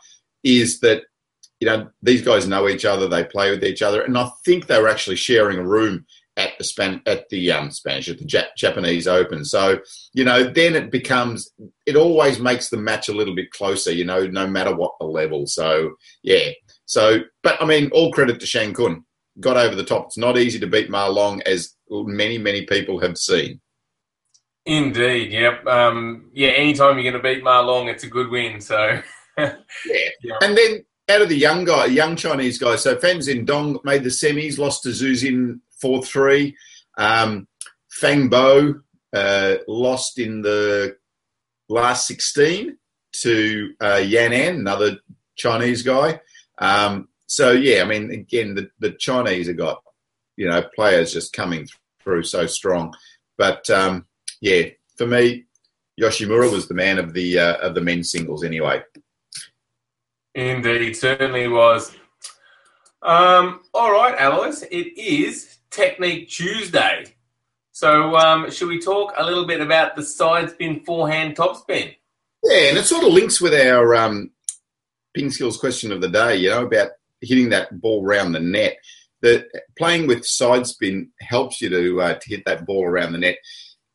is 0.42 0.80
that, 0.80 1.02
you 1.60 1.66
know, 1.66 1.90
these 2.02 2.22
guys 2.22 2.46
know 2.46 2.68
each 2.68 2.84
other, 2.84 3.08
they 3.08 3.24
play 3.24 3.50
with 3.50 3.64
each 3.64 3.82
other, 3.82 4.02
and 4.02 4.16
I 4.16 4.30
think 4.44 4.66
they 4.66 4.80
were 4.80 4.88
actually 4.88 5.16
sharing 5.16 5.58
a 5.58 5.66
room 5.66 6.06
at 6.38 6.56
the 6.56 6.64
Span- 6.64 7.02
at 7.04 7.28
the 7.30 7.50
um, 7.50 7.70
Spanish 7.70 8.08
at 8.08 8.18
the 8.18 8.24
Jap- 8.24 8.54
Japanese 8.56 9.08
Open. 9.08 9.44
So 9.44 9.80
you 10.14 10.24
know, 10.24 10.44
then 10.44 10.76
it 10.76 10.90
becomes 10.90 11.50
it 11.84 11.96
always 11.96 12.38
makes 12.38 12.70
the 12.70 12.76
match 12.76 13.08
a 13.08 13.12
little 13.12 13.34
bit 13.34 13.50
closer. 13.50 13.92
You 13.92 14.04
know, 14.04 14.26
no 14.26 14.46
matter 14.46 14.74
what 14.74 14.92
the 15.00 15.06
level. 15.06 15.46
So 15.46 15.96
yeah. 16.22 16.50
So, 16.86 17.18
but 17.42 17.60
I 17.60 17.66
mean, 17.66 17.90
all 17.92 18.12
credit 18.12 18.40
to 18.40 18.46
Shang 18.46 18.72
Kun. 18.72 19.04
Got 19.40 19.56
over 19.56 19.74
the 19.74 19.84
top. 19.84 20.06
It's 20.06 20.18
not 20.18 20.38
easy 20.38 20.58
to 20.60 20.66
beat 20.66 20.90
Ma 20.90 21.06
Long, 21.06 21.42
as 21.42 21.74
many 21.90 22.38
many 22.38 22.66
people 22.66 23.00
have 23.00 23.18
seen. 23.18 23.60
Indeed, 24.66 25.32
yep. 25.32 25.66
Um, 25.66 26.30
yeah, 26.34 26.50
anytime 26.50 26.98
you're 26.98 27.10
going 27.10 27.22
to 27.22 27.26
beat 27.26 27.42
Ma 27.42 27.60
Long, 27.60 27.88
it's 27.88 28.04
a 28.04 28.08
good 28.08 28.28
win. 28.28 28.60
So, 28.60 29.00
yeah. 29.38 29.54
yeah. 29.86 30.34
And 30.42 30.58
then 30.58 30.84
out 31.08 31.22
of 31.22 31.30
the 31.30 31.38
young 31.38 31.64
guy, 31.64 31.86
young 31.86 32.16
Chinese 32.16 32.58
guys, 32.58 32.82
so 32.82 32.98
Fan 32.98 33.18
Zhendong 33.18 33.82
made 33.84 34.04
the 34.04 34.10
semis, 34.10 34.58
lost 34.58 34.82
to 34.82 34.90
Xu 34.90 35.12
Xin 35.12 35.60
4 35.80 36.02
3. 36.02 36.56
Um, 36.98 37.48
Fang 37.90 38.28
Bo 38.28 38.74
uh, 39.14 39.54
lost 39.66 40.18
in 40.18 40.42
the 40.42 40.96
last 41.70 42.06
16 42.06 42.76
to 43.22 43.74
uh, 43.80 44.02
Yan 44.04 44.32
An, 44.34 44.56
another 44.56 44.98
Chinese 45.36 45.82
guy. 45.82 46.20
Um, 46.58 47.08
so, 47.26 47.52
yeah, 47.52 47.82
I 47.82 47.84
mean, 47.86 48.10
again, 48.10 48.54
the, 48.54 48.70
the 48.80 48.92
Chinese 48.92 49.48
have 49.48 49.56
got, 49.56 49.82
you 50.38 50.48
know, 50.48 50.62
players 50.74 51.12
just 51.12 51.32
coming 51.32 51.68
through 52.00 52.22
so 52.22 52.46
strong. 52.46 52.94
But, 53.36 53.68
um, 53.68 54.06
yeah, 54.40 54.62
for 54.96 55.06
me, 55.06 55.46
Yoshimura 56.00 56.50
was 56.50 56.68
the 56.68 56.74
man 56.74 56.98
of 56.98 57.12
the 57.12 57.38
uh, 57.38 57.56
of 57.56 57.74
the 57.74 57.80
men's 57.80 58.12
singles 58.12 58.44
anyway. 58.44 58.82
Indeed, 60.34 60.96
certainly 60.96 61.48
was. 61.48 61.90
Um, 63.02 63.62
all 63.74 63.90
right, 63.90 64.14
Alois, 64.18 64.62
it 64.70 64.96
is 64.96 65.58
Technique 65.70 66.28
Tuesday. 66.28 67.16
So, 67.72 68.16
um, 68.16 68.50
should 68.50 68.68
we 68.68 68.80
talk 68.80 69.14
a 69.16 69.24
little 69.24 69.44
bit 69.44 69.60
about 69.60 69.96
the 69.96 70.04
side 70.04 70.50
spin, 70.50 70.84
forehand, 70.84 71.34
top 71.34 71.56
spin? 71.56 71.92
Yeah, 72.44 72.68
and 72.68 72.78
it 72.78 72.84
sort 72.84 73.04
of 73.04 73.12
links 73.12 73.40
with 73.40 73.54
our 73.54 73.96
um, 73.96 74.30
ping 75.14 75.30
skills 75.30 75.56
question 75.56 75.90
of 75.90 76.00
the 76.00 76.08
day. 76.08 76.36
You 76.36 76.50
know 76.50 76.66
about 76.66 76.90
hitting 77.20 77.48
that 77.48 77.80
ball 77.80 78.04
around 78.04 78.32
the 78.32 78.40
net. 78.40 78.76
The 79.20 79.46
playing 79.76 80.06
with 80.06 80.24
side 80.24 80.66
spin 80.66 81.10
helps 81.20 81.60
you 81.60 81.68
to 81.70 82.00
uh, 82.00 82.14
to 82.14 82.28
hit 82.28 82.44
that 82.46 82.66
ball 82.66 82.84
around 82.84 83.12
the 83.12 83.18
net 83.18 83.36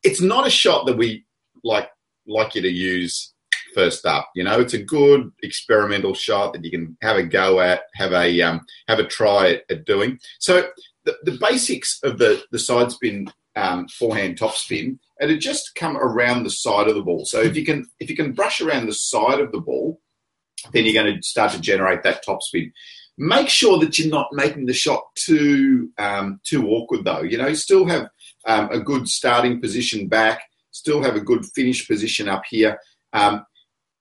it's 0.04 0.20
not 0.20 0.46
a 0.46 0.50
shot 0.50 0.86
that 0.86 0.96
we 0.96 1.24
like 1.64 1.88
like 2.26 2.54
you 2.54 2.62
to 2.62 2.70
use 2.70 3.32
first 3.74 4.06
up. 4.06 4.28
You 4.36 4.44
know, 4.44 4.60
it's 4.60 4.74
a 4.74 4.82
good 4.82 5.32
experimental 5.42 6.14
shot 6.14 6.52
that 6.52 6.64
you 6.64 6.70
can 6.70 6.96
have 7.02 7.16
a 7.16 7.24
go 7.24 7.60
at, 7.60 7.82
have 7.94 8.12
a 8.12 8.40
um, 8.42 8.60
have 8.86 9.00
a 9.00 9.06
try 9.06 9.54
at, 9.54 9.62
at 9.70 9.86
doing. 9.86 10.20
So 10.38 10.68
the, 11.04 11.16
the 11.24 11.38
basics 11.40 11.98
of 12.04 12.18
the 12.18 12.44
the 12.52 12.58
side 12.58 12.92
spin 12.92 13.32
um, 13.56 13.88
forehand 13.88 14.38
top 14.38 14.54
spin, 14.54 15.00
and 15.20 15.30
it 15.30 15.38
just 15.38 15.74
come 15.74 15.96
around 15.96 16.44
the 16.44 16.50
side 16.50 16.86
of 16.86 16.94
the 16.94 17.02
ball. 17.02 17.24
So 17.24 17.40
if 17.40 17.56
you 17.56 17.64
can 17.64 17.86
if 17.98 18.10
you 18.10 18.16
can 18.16 18.32
brush 18.32 18.60
around 18.60 18.86
the 18.86 18.94
side 18.94 19.40
of 19.40 19.52
the 19.52 19.60
ball, 19.60 20.00
then 20.72 20.84
you're 20.84 21.02
going 21.02 21.16
to 21.16 21.22
start 21.22 21.52
to 21.52 21.60
generate 21.60 22.02
that 22.02 22.24
top 22.24 22.42
spin. 22.42 22.72
Make 23.16 23.48
sure 23.48 23.78
that 23.78 23.98
you're 23.98 24.08
not 24.08 24.28
making 24.32 24.66
the 24.66 24.72
shot 24.72 25.04
too 25.14 25.90
um, 25.98 26.40
too 26.44 26.68
awkward 26.68 27.04
though. 27.04 27.22
You 27.22 27.38
know, 27.38 27.54
still 27.54 27.86
have 27.86 28.08
um, 28.46 28.70
a 28.70 28.80
good 28.80 29.08
starting 29.08 29.60
position 29.60 30.08
back, 30.08 30.42
still 30.72 31.02
have 31.02 31.16
a 31.16 31.20
good 31.20 31.44
finish 31.54 31.86
position 31.86 32.28
up 32.28 32.42
here. 32.48 32.78
Um, 33.12 33.44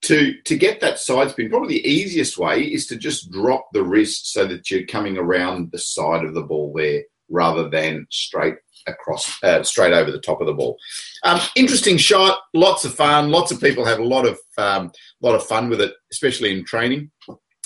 to 0.03 0.33
to 0.45 0.57
get 0.57 0.81
that 0.81 0.99
side 0.99 1.31
spin, 1.31 1.49
probably 1.49 1.75
the 1.75 1.89
easiest 1.89 2.37
way 2.37 2.61
is 2.61 2.87
to 2.87 2.97
just 2.97 3.31
drop 3.31 3.67
the 3.71 3.83
wrist 3.83 4.33
so 4.33 4.45
that 4.45 4.69
you're 4.69 4.85
coming 4.85 5.17
around 5.17 5.71
the 5.71 5.79
side 5.79 6.25
of 6.25 6.33
the 6.33 6.41
ball 6.41 6.73
there 6.75 7.03
rather 7.29 7.69
than 7.69 8.05
straight 8.09 8.55
across, 8.87 9.41
uh, 9.43 9.63
straight 9.63 9.93
over 9.93 10.11
the 10.11 10.19
top 10.19 10.41
of 10.41 10.47
the 10.47 10.53
ball. 10.53 10.77
Um, 11.23 11.39
interesting 11.55 11.97
shot, 11.97 12.37
lots 12.53 12.85
of 12.85 12.93
fun. 12.93 13.31
Lots 13.31 13.51
of 13.51 13.61
people 13.61 13.85
have 13.85 13.99
a 13.99 14.05
lot 14.05 14.25
of 14.25 14.37
um, 14.57 14.91
lot 15.21 15.35
of 15.35 15.45
fun 15.45 15.69
with 15.69 15.81
it, 15.81 15.93
especially 16.11 16.57
in 16.57 16.65
training. 16.65 17.11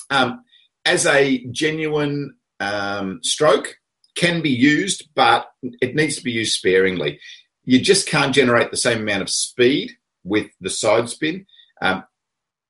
Um, 0.09 0.43
as 0.87 1.05
a 1.05 1.45
genuine 1.51 2.35
um, 2.61 3.19
stroke, 3.21 3.75
can 4.15 4.41
be 4.41 4.49
used, 4.49 5.09
but 5.15 5.47
it 5.61 5.95
needs 5.95 6.15
to 6.15 6.23
be 6.23 6.31
used 6.31 6.53
sparingly. 6.53 7.19
You 7.65 7.79
just 7.79 8.07
can't 8.07 8.33
generate 8.33 8.71
the 8.71 8.77
same 8.77 9.01
amount 9.01 9.21
of 9.21 9.29
speed 9.29 9.91
with 10.23 10.47
the 10.61 10.69
side 10.69 11.09
spin. 11.09 11.45
Um, 11.81 12.03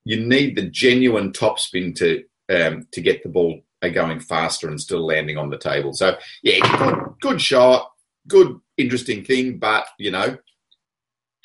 you 0.04 0.20
need 0.20 0.56
the 0.56 0.64
genuine 0.64 1.32
top 1.32 1.60
spin 1.60 1.94
to 1.96 2.24
um, 2.50 2.88
to 2.92 3.02
get 3.02 3.24
the 3.24 3.30
ball 3.30 3.62
going 3.94 4.20
faster 4.20 4.68
and 4.68 4.82
still 4.82 5.06
landing 5.06 5.38
on 5.38 5.50
the 5.50 5.58
table. 5.58 5.94
So 5.94 6.18
yeah, 6.42 6.60
good, 6.78 7.14
good 7.22 7.42
shot, 7.42 7.92
good 8.28 8.60
interesting 8.78 9.24
thing, 9.24 9.60
but 9.60 9.86
you 10.00 10.12
know, 10.12 10.38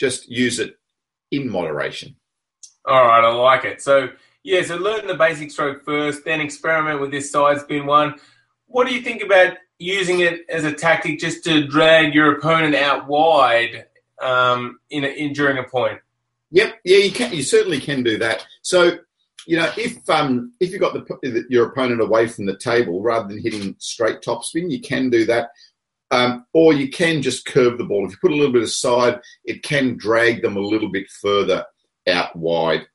just 0.01 0.29
use 0.29 0.59
it 0.59 0.77
in 1.31 1.51
moderation. 1.51 2.17
All 2.85 3.07
right, 3.07 3.25
I 3.25 3.33
like 3.33 3.65
it. 3.65 3.83
So 3.83 4.09
yeah, 4.45 4.63
so 4.63 4.77
learn 4.77 5.07
the 5.07 5.15
basic 5.15 5.51
stroke 5.51 5.85
first, 5.85 6.25
then 6.25 6.41
experiment 6.41 7.01
with 7.01 7.11
this 7.11 7.31
side 7.31 7.61
spin 7.61 7.87
one. 7.87 8.15
What 8.67 8.89
do 8.89 8.95
you 8.95 9.03
think 9.03 9.23
about 9.23 9.57
using 9.79 10.21
it 10.21 10.41
as 10.49 10.65
a 10.65 10.73
tactic 10.73 11.19
just 11.19 11.45
to 11.45 11.67
drag 11.67 12.15
your 12.15 12.37
opponent 12.37 12.75
out 12.75 13.07
wide 13.07 13.87
um, 14.21 14.81
in, 14.91 15.05
a, 15.05 15.09
in 15.09 15.33
during 15.33 15.59
a 15.59 15.65
point? 15.65 16.01
Yep, 16.51 16.81
yeah, 16.85 16.99
you 16.99 17.13
can. 17.13 17.33
You 17.33 17.43
certainly 17.43 17.81
can 17.81 18.03
do 18.03 18.19
that. 18.19 18.45
So, 18.63 18.99
you 19.47 19.57
know, 19.57 19.71
if 19.77 20.09
um, 20.11 20.53
if 20.61 20.71
you've 20.71 20.81
got 20.81 20.93
the, 20.93 21.45
your 21.49 21.69
opponent 21.69 22.01
away 22.01 22.27
from 22.27 22.47
the 22.47 22.57
table 22.57 23.01
rather 23.01 23.29
than 23.29 23.43
hitting 23.43 23.75
straight 23.79 24.21
topspin, 24.21 24.71
you 24.71 24.81
can 24.81 25.09
do 25.09 25.25
that. 25.27 25.51
Um, 26.11 26.45
or 26.53 26.75
you 26.75 26.91
can 26.91 27.23
just 27.23 27.47
curve 27.47 27.79
the 27.79 27.85
ball. 27.85 28.05
If 28.05 28.13
you 28.13 28.19
put 28.21 28.33
a 28.33 28.37
little 28.37 28.53
bit 28.53 28.63
aside, 28.63 29.19
it 29.45 29.63
can 29.63 29.97
drag 29.97 30.43
them 30.43 30.59
a 30.59 30.61
little 30.61 30.91
bit 30.91 31.09
further 31.09 31.65
out 32.07 32.37
wide 32.37 32.87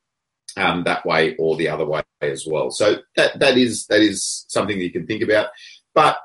um, 0.58 0.84
that 0.84 1.06
way 1.06 1.36
or 1.38 1.56
the 1.56 1.70
other 1.70 1.86
way 1.86 2.02
as 2.22 2.46
well. 2.46 2.72
So 2.72 2.98
that 3.16 3.40
that 3.40 3.58
is 3.58 3.86
that 3.88 4.02
is 4.02 4.46
something 4.50 4.78
that 4.78 4.84
you 4.84 4.92
can 4.92 5.08
think 5.08 5.22
about. 5.22 5.48
But 5.94 6.18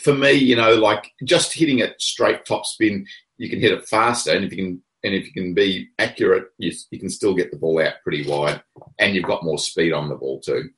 for 0.00 0.14
me, 0.14 0.32
you 0.32 0.56
know, 0.56 0.74
like 0.74 1.12
just 1.24 1.54
hitting 1.54 1.78
it 1.78 2.00
straight 2.00 2.44
topspin, 2.44 3.04
you 3.36 3.48
can 3.48 3.60
hit 3.60 3.72
it 3.72 3.88
faster, 3.88 4.32
and 4.32 4.44
if 4.44 4.52
you 4.52 4.56
can 4.56 4.82
and 5.04 5.14
if 5.14 5.26
you 5.26 5.32
can 5.32 5.54
be 5.54 5.88
accurate, 5.98 6.48
you, 6.58 6.72
you 6.90 6.98
can 6.98 7.08
still 7.08 7.34
get 7.34 7.52
the 7.52 7.56
ball 7.56 7.80
out 7.80 7.94
pretty 8.02 8.28
wide, 8.28 8.62
and 8.98 9.14
you've 9.14 9.24
got 9.24 9.44
more 9.44 9.58
speed 9.58 9.92
on 9.92 10.08
the 10.08 10.16
ball 10.16 10.40
too. 10.40 10.70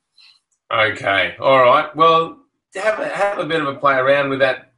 Okay, 0.71 1.35
all 1.39 1.63
right. 1.63 1.93
Well, 1.95 2.37
have 2.75 2.99
a, 2.99 3.09
have 3.09 3.39
a 3.39 3.45
bit 3.45 3.61
of 3.61 3.67
a 3.67 3.75
play 3.75 3.95
around 3.95 4.29
with 4.29 4.39
that 4.39 4.70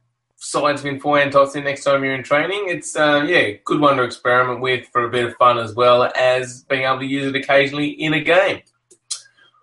side 0.44 0.78
spin 0.78 1.00
forehand 1.00 1.32
toss 1.32 1.56
in 1.56 1.64
next 1.64 1.84
time 1.84 2.04
you're 2.04 2.14
in 2.14 2.22
training. 2.22 2.66
It's 2.68 2.94
uh, 2.96 3.24
yeah, 3.26 3.52
good 3.64 3.80
one 3.80 3.96
to 3.96 4.02
experiment 4.02 4.60
with 4.60 4.86
for 4.92 5.04
a 5.04 5.10
bit 5.10 5.24
of 5.24 5.34
fun 5.36 5.58
as 5.58 5.74
well 5.74 6.10
as 6.14 6.64
being 6.64 6.82
able 6.82 7.00
to 7.00 7.06
use 7.06 7.26
it 7.26 7.36
occasionally 7.36 7.88
in 7.88 8.14
a 8.14 8.20
game. 8.20 8.60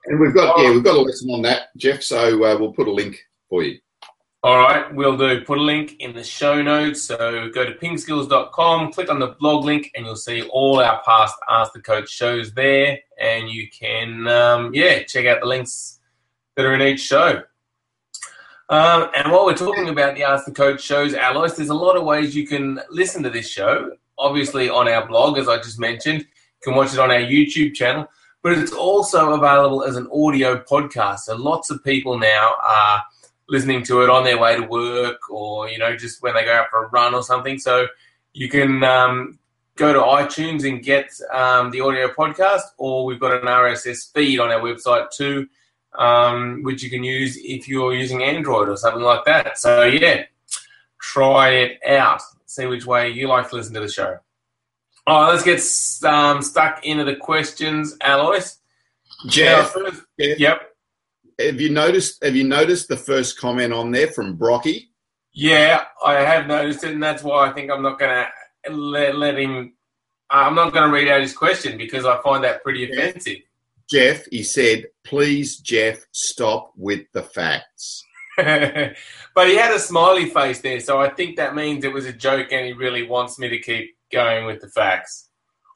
And 0.06 0.20
we've 0.20 0.34
got 0.34 0.56
oh. 0.58 0.62
yeah, 0.62 0.72
we've 0.72 0.84
got 0.84 0.96
a 0.96 1.02
lesson 1.02 1.30
on 1.30 1.44
that, 1.44 1.76
Jeff. 1.78 2.02
So 2.02 2.44
uh, 2.44 2.58
we'll 2.58 2.74
put 2.74 2.88
a 2.88 2.92
link 2.92 3.18
for 3.50 3.64
you. 3.64 3.80
All 4.44 4.58
right, 4.58 4.92
we'll 4.96 5.18
do. 5.18 5.42
Put 5.42 5.60
a 5.60 5.62
link 5.62 5.98
in 6.00 6.16
the 6.16 6.24
show 6.24 6.64
notes. 6.64 7.04
So 7.04 7.50
go 7.54 7.64
to 7.64 7.74
pingskills.com, 7.74 8.92
click 8.92 9.12
on 9.12 9.20
the 9.20 9.36
blog 9.40 9.66
link, 9.66 9.92
and 9.94 10.04
you'll 10.04 10.16
see 10.16 10.42
all 10.50 10.80
our 10.80 11.00
past 11.06 11.36
Ask 11.48 11.74
the 11.74 11.80
Coach 11.80 12.10
shows 12.10 12.52
there. 12.54 12.98
And 13.20 13.50
you 13.50 13.68
can, 13.70 14.28
um, 14.28 14.74
yeah, 14.74 15.04
check 15.04 15.28
out 15.28 15.42
the 15.42 15.46
links 15.46 16.00
that 16.56 16.66
are 16.66 16.74
in 16.74 16.82
each 16.82 17.02
show. 17.02 17.44
Um, 18.72 19.10
and 19.18 19.30
while 19.30 19.46
we're 19.46 19.54
talking 19.54 19.90
about 19.90 20.16
the 20.16 20.24
Ask 20.24 20.46
the 20.46 20.52
Coach 20.54 20.82
shows, 20.82 21.14
Alois, 21.14 21.56
there's 21.56 21.68
a 21.68 21.74
lot 21.74 21.98
of 21.98 22.06
ways 22.06 22.34
you 22.34 22.48
can 22.48 22.80
listen 22.90 23.22
to 23.24 23.30
this 23.30 23.50
show. 23.50 23.92
Obviously, 24.18 24.70
on 24.70 24.88
our 24.88 25.06
blog, 25.06 25.38
as 25.38 25.50
I 25.50 25.58
just 25.58 25.78
mentioned, 25.78 26.22
you 26.22 26.64
can 26.64 26.76
watch 26.76 26.94
it 26.94 27.00
on 27.00 27.12
our 27.12 27.20
YouTube 27.20 27.74
channel, 27.76 28.08
but 28.42 28.54
it's 28.54 28.72
also 28.72 29.34
available 29.34 29.84
as 29.84 29.98
an 29.98 30.08
audio 30.14 30.58
podcast. 30.58 31.20
So 31.20 31.36
lots 31.36 31.70
of 31.70 31.84
people 31.84 32.18
now 32.18 32.54
are 32.66 33.04
listening 33.50 33.84
to 33.84 34.04
it 34.04 34.10
on 34.10 34.24
their 34.24 34.40
way 34.40 34.56
to 34.56 34.66
work 34.66 35.30
or, 35.30 35.68
you 35.68 35.78
know, 35.78 35.98
just 35.98 36.24
when 36.24 36.34
they 36.34 36.46
go 36.46 36.54
out 36.54 36.70
for 36.70 36.86
a 36.86 36.88
run 36.92 37.14
or 37.14 37.24
something. 37.24 37.60
So 37.60 37.88
you 38.32 38.48
can 38.48 38.86
um, 38.86 39.38
go 39.76 39.92
to 39.92 40.00
iTunes 40.00 40.66
and 40.66 40.82
get 40.82 41.12
um, 41.34 41.72
the 41.72 41.82
audio 41.82 42.08
podcast, 42.08 42.62
or 42.78 43.04
we've 43.04 43.20
got 43.20 43.34
an 43.34 43.48
RSS 43.48 44.14
feed 44.14 44.40
on 44.40 44.50
our 44.50 44.62
website 44.62 45.12
too, 45.12 45.50
um, 45.98 46.62
which 46.64 46.84
you 46.84 46.90
can 46.90 47.04
use 47.04 47.38
if 47.38 47.68
you're 47.68 47.94
using 47.94 48.24
Android 48.24 48.70
or 48.70 48.78
something 48.78 49.04
like 49.04 49.26
that. 49.26 49.58
So, 49.58 49.84
yeah, 49.84 50.24
try 51.00 51.50
it 51.52 51.80
out. 51.88 52.22
See 52.46 52.66
which 52.66 52.86
way 52.86 53.10
you 53.10 53.28
like 53.28 53.50
to 53.50 53.56
listen 53.56 53.74
to 53.76 53.80
the 53.80 53.90
show. 53.90 54.18
All 55.08 55.24
right, 55.24 55.32
let's 55.32 55.44
get 55.44 56.12
um, 56.12 56.42
stuck 56.42 56.86
into 56.86 57.04
the 57.04 57.16
questions, 57.16 57.98
Alois. 58.02 58.58
Jeff. 59.28 59.72
First, 59.72 60.04
yep 60.18 60.72
have 61.46 61.62
you 61.62 61.70
noticed? 61.70 62.24
Have 62.24 62.36
you 62.36 62.44
noticed 62.44 62.88
the 62.88 62.98
first 62.98 63.40
comment 63.40 63.74
on 63.74 63.92
there 63.92 64.08
from 64.08 64.36
Brocky? 64.36 64.92
Yeah, 65.34 65.86
I 66.04 66.16
have 66.16 66.48
noticed 66.48 66.84
it, 66.84 66.94
and 66.94 67.04
that's 67.04 67.24
why 67.24 67.50
I 67.50 67.54
think 67.54 67.72
I'm 67.72 67.82
not 67.82 68.00
going 68.00 68.26
to 68.66 68.72
let, 68.72 69.18
let 69.18 69.38
him. 69.38 69.74
I'm 70.30 70.56
not 70.56 70.74
going 70.74 70.88
to 70.88 70.94
read 70.94 71.08
out 71.08 71.22
his 71.22 71.36
question 71.36 71.78
because 71.78 72.06
I 72.06 72.22
find 72.22 72.44
that 72.44 72.64
pretty 72.64 72.90
offensive. 72.90 73.40
Jeff, 73.92 74.26
he 74.32 74.44
said, 74.44 74.86
"Please, 75.04 75.58
Jeff, 75.58 76.06
stop 76.12 76.72
with 76.76 77.02
the 77.14 77.24
facts." 77.24 78.04
but 78.38 79.48
he 79.48 79.56
had 79.56 79.74
a 79.74 79.80
smiley 79.80 80.30
face 80.30 80.62
there, 80.62 80.80
so 80.80 81.00
I 81.00 81.10
think 81.10 81.36
that 81.36 81.56
means 81.56 81.84
it 81.84 81.94
was 81.94 82.06
a 82.06 82.14
joke, 82.14 82.52
and 82.52 82.66
he 82.66 82.74
really 82.74 83.08
wants 83.08 83.38
me 83.38 83.50
to 83.50 83.60
keep 83.60 83.96
going 84.12 84.46
with 84.46 84.62
the 84.62 84.70
facts 84.70 85.30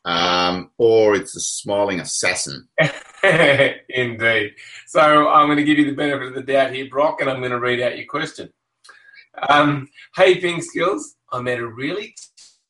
um, 0.05 0.69
or 0.77 1.15
it's 1.15 1.35
a 1.35 1.39
smiling 1.39 1.99
assassin. 1.99 2.67
Indeed. 3.89 4.53
So 4.87 5.27
I'm 5.27 5.47
going 5.47 5.57
to 5.57 5.63
give 5.63 5.79
you 5.79 5.85
the 5.85 5.95
benefit 5.95 6.27
of 6.27 6.35
the 6.35 6.43
doubt 6.43 6.73
here, 6.73 6.87
Brock, 6.87 7.21
and 7.21 7.29
I'm 7.29 7.39
going 7.39 7.51
to 7.51 7.59
read 7.59 7.81
out 7.81 7.97
your 7.97 8.05
question. 8.05 8.49
Um, 9.49 9.89
hey, 10.15 10.39
Ping 10.39 10.61
Skills, 10.61 11.15
I 11.31 11.41
met 11.41 11.59
a 11.59 11.67
really 11.67 12.15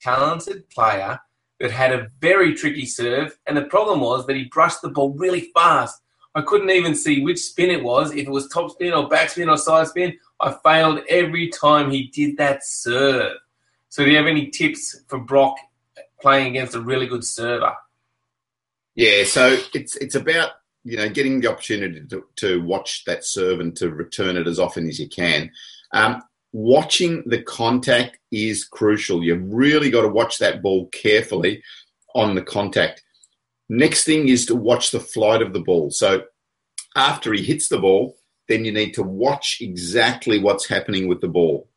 talented 0.02 0.70
player 0.70 1.20
that 1.60 1.72
had 1.72 1.94
a 1.94 2.08
very 2.20 2.54
tricky 2.54 2.86
serve, 2.86 3.38
and 3.48 3.56
the 3.56 3.64
problem 3.64 4.02
was 4.02 4.26
that 4.26 4.36
he 4.36 4.46
brushed 4.46 4.82
the 4.82 4.90
ball 4.90 5.14
really 5.14 5.52
fast. 5.54 6.02
I 6.34 6.42
couldn't 6.42 6.70
even 6.70 6.96
see 6.96 7.24
which 7.24 7.40
spin 7.40 7.70
it 7.70 7.84
was, 7.84 8.12
if 8.12 8.28
it 8.28 8.30
was 8.30 8.50
top 8.50 8.72
spin 8.72 8.94
or 8.94 9.10
backspin 9.10 9.50
or 9.50 9.58
side 9.58 9.88
spin. 9.88 10.18
I 10.42 10.54
failed 10.64 11.00
every 11.08 11.48
time 11.48 11.92
he 11.92 12.08
did 12.08 12.36
that 12.38 12.66
serve. 12.66 13.38
So, 13.88 14.04
do 14.04 14.12
you 14.12 14.18
have 14.18 14.28
any 14.28 14.50
tips 14.50 15.00
for 15.08 15.18
Brock 15.18 15.56
playing 16.26 16.48
against 16.48 16.76
a 16.76 16.82
really 16.82 17.06
good 17.06 17.24
server. 17.24 17.76
Yeah, 18.96 19.26
so 19.26 19.58
it's 19.76 19.96
it's 19.98 20.16
about 20.16 20.52
you 20.84 20.98
know 20.98 21.10
getting 21.10 21.42
the 21.42 21.52
opportunity 21.52 22.02
to, 22.08 22.26
to 22.38 22.64
watch 22.64 23.04
that 23.06 23.24
serve 23.24 23.60
and 23.60 23.76
to 23.76 23.92
return 23.92 24.38
it 24.38 24.48
as 24.48 24.60
often 24.60 24.88
as 24.88 25.00
you 25.00 25.08
can. 25.08 25.52
Um, 25.94 26.24
watching 26.56 27.22
the 27.26 27.42
contact 27.42 28.18
is 28.32 28.64
crucial. 28.64 29.22
You've 29.22 29.44
really 29.54 29.92
got 29.92 30.04
to 30.04 30.08
watch 30.08 30.38
that 30.38 30.62
ball 30.62 30.88
carefully 30.88 31.62
on 32.16 32.34
the 32.34 32.42
contact. 32.42 33.04
Next 33.68 34.06
thing 34.06 34.30
is 34.30 34.46
to 34.46 34.56
watch 34.56 34.92
the 34.92 35.02
flight 35.02 35.42
of 35.42 35.52
the 35.52 35.60
ball. 35.60 35.92
So 35.92 36.24
after 36.96 37.34
he 37.34 37.44
hits 37.44 37.68
the 37.68 37.78
ball, 37.78 38.16
then 38.48 38.64
you 38.64 38.72
need 38.72 38.94
to 38.94 39.04
watch 39.04 39.58
exactly 39.60 40.40
what's 40.40 40.66
happening 40.66 41.10
with 41.10 41.20
the 41.20 41.28
ball. 41.28 41.68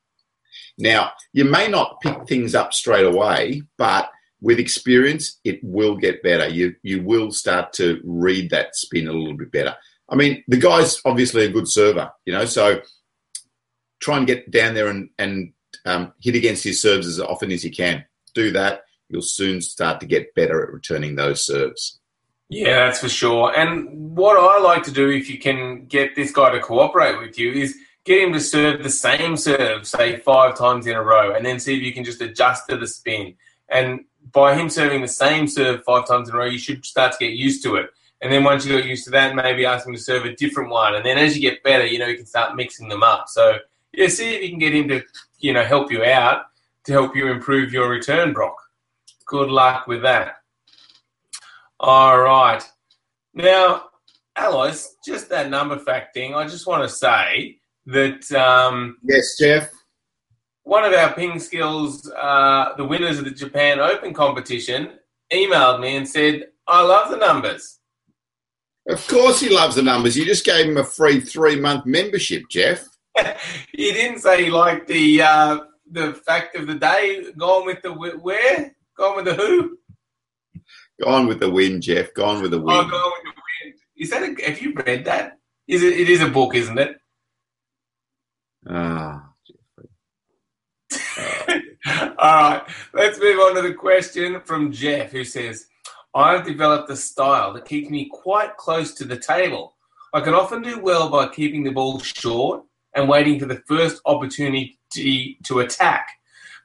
Now, 0.79 1.11
you 1.33 1.45
may 1.45 1.67
not 1.67 2.01
pick 2.01 2.29
things 2.29 2.55
up 2.55 2.73
straight 2.73 3.07
away, 3.07 3.63
but 3.79 4.09
with 4.41 4.61
experience, 4.61 5.41
it 5.43 5.59
will 5.65 5.97
get 5.97 6.23
better. 6.23 6.47
You 6.47 6.77
you 6.85 7.03
will 7.03 7.33
start 7.33 7.73
to 7.75 8.01
read 8.05 8.51
that 8.51 8.77
spin 8.77 9.09
a 9.09 9.13
little 9.13 9.37
bit 9.37 9.51
better. 9.51 9.75
I 10.09 10.15
mean, 10.15 10.45
the 10.47 10.57
guy's 10.57 11.01
obviously 11.05 11.47
a 11.47 11.51
good 11.51 11.67
server, 11.67 12.13
you 12.25 12.33
know, 12.33 12.45
so 12.45 12.81
try 14.01 14.17
and 14.17 14.27
get 14.27 14.51
down 14.51 14.75
there 14.75 14.89
and, 14.89 15.11
and 15.19 15.53
um, 15.85 16.13
hit 16.21 16.35
against 16.35 16.65
his 16.65 16.81
serves 16.81 17.07
as 17.07 17.21
often 17.21 17.51
as 17.51 17.65
you 17.65 17.71
can. 17.71 18.05
Do 18.35 18.51
that, 18.53 18.85
you'll 19.09 19.23
soon 19.23 19.61
start 19.61 20.01
to 20.01 20.07
get 20.07 20.35
better 20.35 20.63
at 20.63 20.73
returning 20.73 21.17
those 21.17 21.45
serves. 21.45 21.99
Yeah, 22.51 22.87
that's 22.87 23.01
for 23.01 23.09
sure. 23.09 23.55
And 23.57 24.17
what 24.17 24.39
I 24.39 24.59
like 24.61 24.83
to 24.85 24.93
do, 24.93 25.11
if 25.11 25.29
you 25.29 25.39
can 25.39 25.87
get 25.87 26.17
this 26.17 26.33
guy 26.33 26.51
to 26.51 26.61
cooperate 26.61 27.19
with 27.19 27.39
you, 27.39 27.53
is 27.53 27.77
get 28.05 28.23
him 28.23 28.33
to 28.33 28.41
serve 28.41 28.83
the 28.83 28.91
same 28.91 29.37
serve, 29.37 29.87
say 29.87 30.17
five 30.17 30.57
times 30.57 30.87
in 30.87 30.95
a 30.95 31.03
row, 31.03 31.35
and 31.35 31.45
then 31.45 31.61
see 31.61 31.77
if 31.77 31.83
you 31.83 31.93
can 31.93 32.05
just 32.05 32.23
adjust 32.23 32.69
to 32.69 32.77
the 32.77 32.87
spin. 32.87 33.35
And 33.69 34.05
by 34.33 34.55
him 34.55 34.71
serving 34.71 35.03
the 35.03 35.09
same 35.09 35.47
serve 35.47 35.85
five 35.85 36.07
times 36.07 36.29
in 36.29 36.35
a 36.35 36.39
row, 36.39 36.47
you 36.47 36.59
should 36.59 36.85
start 36.87 37.13
to 37.13 37.19
get 37.19 37.35
used 37.35 37.63
to 37.65 37.77
it. 37.77 37.91
And 38.21 38.33
then 38.33 38.45
once 38.45 38.65
you 38.65 38.77
got 38.77 38.89
used 38.89 39.05
to 39.05 39.11
that, 39.11 39.35
maybe 39.35 39.67
ask 39.67 39.87
him 39.87 39.93
to 39.95 40.01
serve 40.01 40.25
a 40.25 40.35
different 40.35 40.71
one. 40.71 40.95
And 40.95 41.05
then 41.05 41.19
as 41.19 41.37
you 41.37 41.43
get 41.43 41.63
better, 41.63 41.87
you 41.87 41.99
know, 41.99 42.07
you 42.07 42.17
can 42.17 42.27
start 42.27 42.57
mixing 42.57 42.89
them 42.89 43.03
up. 43.03 43.29
So 43.29 43.59
yeah, 43.93 44.09
see 44.09 44.35
if 44.35 44.43
you 44.43 44.51
can 44.51 44.59
get 44.59 44.75
him 44.75 44.89
to, 44.89 45.03
you 45.39 45.53
know, 45.53 45.65
help 45.65 45.91
you 45.91 46.05
out 46.05 46.47
to 46.85 46.93
help 46.93 47.15
you 47.17 47.31
improve 47.31 47.73
your 47.73 47.89
return, 47.89 48.33
Brock. 48.33 48.57
Good 49.27 49.51
luck 49.51 49.87
with 49.87 50.03
that. 50.03 50.37
All 51.81 52.19
right. 52.21 52.63
Now, 53.35 53.85
Alois, 54.37 54.97
just 55.05 55.29
that 55.31 55.51
number 55.51 55.79
fact 55.79 56.15
thing, 56.15 56.35
I 56.35 56.47
just 56.47 56.67
want 56.67 56.83
to 56.83 56.89
say 56.89 57.59
that. 57.87 58.31
Um, 58.33 58.99
yes, 59.03 59.37
Jeff. 59.39 59.71
One 60.65 60.85
of 60.85 60.93
our 60.93 61.15
ping 61.15 61.39
skills, 61.39 62.11
uh, 62.11 62.75
the 62.77 62.85
winners 62.85 63.19
of 63.19 63.25
the 63.25 63.31
Japan 63.31 63.81
Open 63.81 64.13
competition, 64.13 64.99
emailed 65.33 65.81
me 65.81 65.97
and 65.97 66.07
said, 66.07 66.49
I 66.67 66.83
love 66.83 67.11
the 67.11 67.17
numbers. 67.17 67.79
Of 68.89 69.07
course, 69.07 69.41
he 69.41 69.49
loves 69.49 69.77
the 69.77 69.83
numbers. 69.83 70.17
You 70.17 70.25
just 70.25 70.45
gave 70.45 70.67
him 70.67 70.77
a 70.77 70.85
free 70.85 71.21
three 71.21 71.61
month 71.61 71.87
membership, 71.87 72.45
Jeff. 72.51 72.87
He 73.73 73.93
didn't 73.93 74.21
say 74.21 74.45
he 74.45 74.51
liked 74.51 74.89
the 74.89 75.23
uh, 75.23 75.59
the 75.91 76.15
fact 76.15 76.57
of 76.57 76.67
the 76.67 76.75
day. 76.75 77.25
Gone 77.37 77.67
with 77.67 77.83
the 77.83 77.93
where? 77.93 78.75
Gone 78.97 79.17
with 79.17 79.25
the 79.27 79.35
who? 79.35 79.79
Gone 81.03 81.27
with 81.27 81.41
the 81.41 81.51
wind, 81.51 81.83
Jeff. 81.83 82.13
Gone 82.15 82.43
with 82.43 82.51
the 82.51 82.61
wind. 82.61 82.87
Oh, 82.87 82.91
gone 82.91 83.13
with 83.13 83.25
the 83.25 83.43
wind. 83.65 83.75
Is 83.97 84.11
that? 84.11 84.23
A, 84.23 84.51
have 84.51 84.61
you 84.61 84.75
read 84.75 85.05
that? 85.05 85.39
Is 85.67 85.83
it? 85.83 85.95
It 85.95 86.09
is 86.09 86.23
a 86.23 86.29
book, 86.29 86.55
isn't 86.55 86.79
it? 86.79 86.97
Ah. 88.69 89.25
All 92.19 92.51
right, 92.51 92.63
let's 92.93 93.21
move 93.21 93.39
on 93.39 93.55
to 93.55 93.63
the 93.63 93.75
question 93.75 94.41
from 94.45 94.73
Jeff, 94.73 95.13
who 95.13 95.25
says, 95.25 95.67
I've 96.15 96.45
developed 96.45 96.91
a 96.91 96.97
style 96.97 97.53
that 97.55 97.65
keeps 97.65 97.89
me 97.91 98.11
quite 98.11 98.57
close 98.57 98.93
to 98.95 99.05
the 99.05 99.17
table. 99.17 99.77
I 100.13 100.21
can 100.21 100.35
often 100.35 100.63
do 100.63 100.81
well 100.81 101.11
by 101.11 101.29
keeping 101.29 101.63
the 101.63 101.71
ball 101.71 102.01
short 102.01 102.65
and 102.95 103.09
waiting 103.09 103.39
for 103.39 103.47
the 103.47 103.63
first 103.67 104.01
opportunity 104.07 104.79
to 105.45 105.61
attack. 105.61 106.09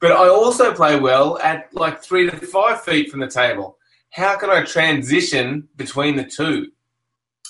But 0.02 0.12
I 0.12 0.28
also 0.28 0.74
play 0.74 1.00
well 1.00 1.40
at 1.40 1.74
like 1.74 2.04
three 2.04 2.30
to 2.30 2.38
five 2.38 2.82
feet 2.84 3.10
from 3.10 3.22
the 3.22 3.28
table. 3.28 3.78
How 4.10 4.38
can 4.38 4.50
I 4.50 4.64
transition 4.64 5.68
between 5.76 6.18
the 6.18 6.26
two? 6.26 6.72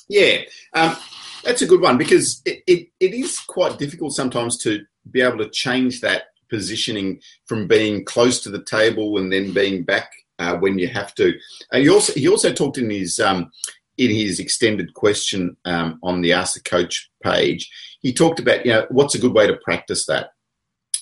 Yeah, 0.07 0.41
um, 0.73 0.95
that's 1.43 1.61
a 1.61 1.67
good 1.67 1.81
one 1.81 1.97
because 1.97 2.41
it, 2.45 2.63
it, 2.67 2.87
it 2.99 3.13
is 3.13 3.39
quite 3.39 3.79
difficult 3.79 4.13
sometimes 4.13 4.57
to 4.59 4.85
be 5.09 5.21
able 5.21 5.39
to 5.39 5.49
change 5.49 6.01
that 6.01 6.25
positioning 6.49 7.19
from 7.45 7.67
being 7.67 8.05
close 8.05 8.39
to 8.41 8.49
the 8.49 8.63
table 8.63 9.17
and 9.17 9.33
then 9.33 9.53
being 9.53 9.83
back 9.83 10.11
uh, 10.39 10.55
when 10.57 10.77
you 10.77 10.87
have 10.87 11.15
to. 11.15 11.33
Uh, 11.71 11.79
he 11.79 11.89
also 11.89 12.13
he 12.13 12.27
also 12.27 12.53
talked 12.53 12.77
in 12.77 12.89
his 12.89 13.19
um, 13.19 13.51
in 13.97 14.11
his 14.11 14.39
extended 14.39 14.93
question 14.93 15.55
um, 15.65 15.99
on 16.03 16.21
the 16.21 16.33
Ask 16.33 16.55
the 16.55 16.61
Coach 16.61 17.09
page. 17.21 17.71
He 18.01 18.13
talked 18.13 18.39
about 18.39 18.65
you 18.65 18.71
know 18.71 18.85
what's 18.89 19.15
a 19.15 19.19
good 19.19 19.33
way 19.33 19.47
to 19.47 19.57
practice 19.57 20.05
that. 20.07 20.31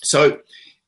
So 0.02 0.38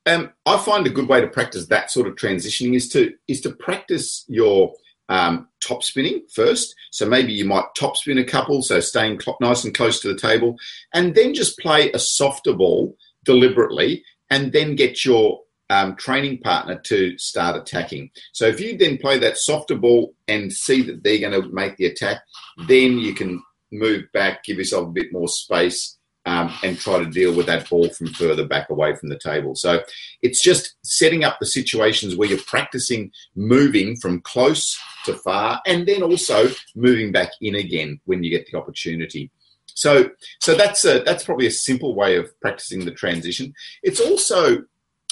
um, 0.05 0.31
I 0.45 0.57
find 0.57 0.85
a 0.85 0.91
good 0.91 1.07
way 1.07 1.21
to 1.21 1.27
practice 1.27 1.67
that 1.67 1.89
sort 1.89 2.07
of 2.07 2.15
transitioning 2.15 2.75
is 2.75 2.89
to 2.89 3.13
is 3.27 3.41
to 3.41 3.51
practice 3.51 4.25
your 4.27 4.73
um, 5.09 5.47
top 5.63 5.83
spinning 5.83 6.23
first. 6.33 6.75
So 6.91 7.05
maybe 7.05 7.33
you 7.33 7.45
might 7.45 7.65
top 7.75 7.97
spin 7.97 8.17
a 8.17 8.23
couple, 8.23 8.61
so 8.61 8.79
staying 8.79 9.19
cl- 9.19 9.37
nice 9.41 9.63
and 9.63 9.73
close 9.73 9.99
to 10.01 10.07
the 10.07 10.19
table, 10.19 10.57
and 10.93 11.15
then 11.15 11.33
just 11.33 11.59
play 11.59 11.91
a 11.91 11.99
softer 11.99 12.53
ball 12.53 12.95
deliberately 13.23 14.03
and 14.29 14.51
then 14.51 14.75
get 14.75 15.05
your 15.05 15.41
um, 15.69 15.95
training 15.95 16.39
partner 16.39 16.79
to 16.85 17.17
start 17.17 17.55
attacking. 17.55 18.11
So 18.33 18.45
if 18.45 18.59
you 18.59 18.77
then 18.77 18.97
play 18.97 19.17
that 19.19 19.37
softer 19.37 19.75
ball 19.75 20.13
and 20.27 20.51
see 20.51 20.81
that 20.83 21.03
they're 21.03 21.19
going 21.19 21.41
to 21.41 21.49
make 21.53 21.77
the 21.77 21.87
attack, 21.87 22.21
then 22.67 22.97
you 22.97 23.13
can 23.13 23.41
move 23.71 24.03
back, 24.13 24.43
give 24.43 24.57
yourself 24.57 24.87
a 24.87 24.91
bit 24.91 25.11
more 25.11 25.27
space, 25.27 25.97
um, 26.25 26.51
and 26.63 26.77
try 26.79 26.97
to 26.97 27.09
deal 27.09 27.35
with 27.35 27.45
that 27.45 27.69
ball 27.69 27.87
from 27.89 28.07
further 28.07 28.47
back 28.47 28.69
away 28.69 28.95
from 28.95 29.09
the 29.09 29.19
table. 29.19 29.55
So 29.55 29.81
it's 30.21 30.41
just 30.41 30.75
setting 30.83 31.23
up 31.23 31.37
the 31.39 31.45
situations 31.45 32.15
where 32.15 32.27
you're 32.27 32.39
practicing 32.39 33.11
moving 33.35 33.95
from 33.97 34.21
close 34.21 34.79
to 35.05 35.13
far, 35.13 35.61
and 35.67 35.87
then 35.87 36.01
also 36.01 36.49
moving 36.75 37.11
back 37.11 37.29
in 37.41 37.55
again 37.55 37.99
when 38.05 38.23
you 38.23 38.31
get 38.31 38.49
the 38.51 38.57
opportunity. 38.57 39.29
So, 39.75 40.09
so 40.39 40.55
that's 40.55 40.85
a 40.85 41.01
that's 41.01 41.25
probably 41.25 41.47
a 41.47 41.51
simple 41.51 41.95
way 41.95 42.15
of 42.15 42.39
practicing 42.39 42.85
the 42.85 42.91
transition. 42.91 43.53
It's 43.83 43.99
also 43.99 44.63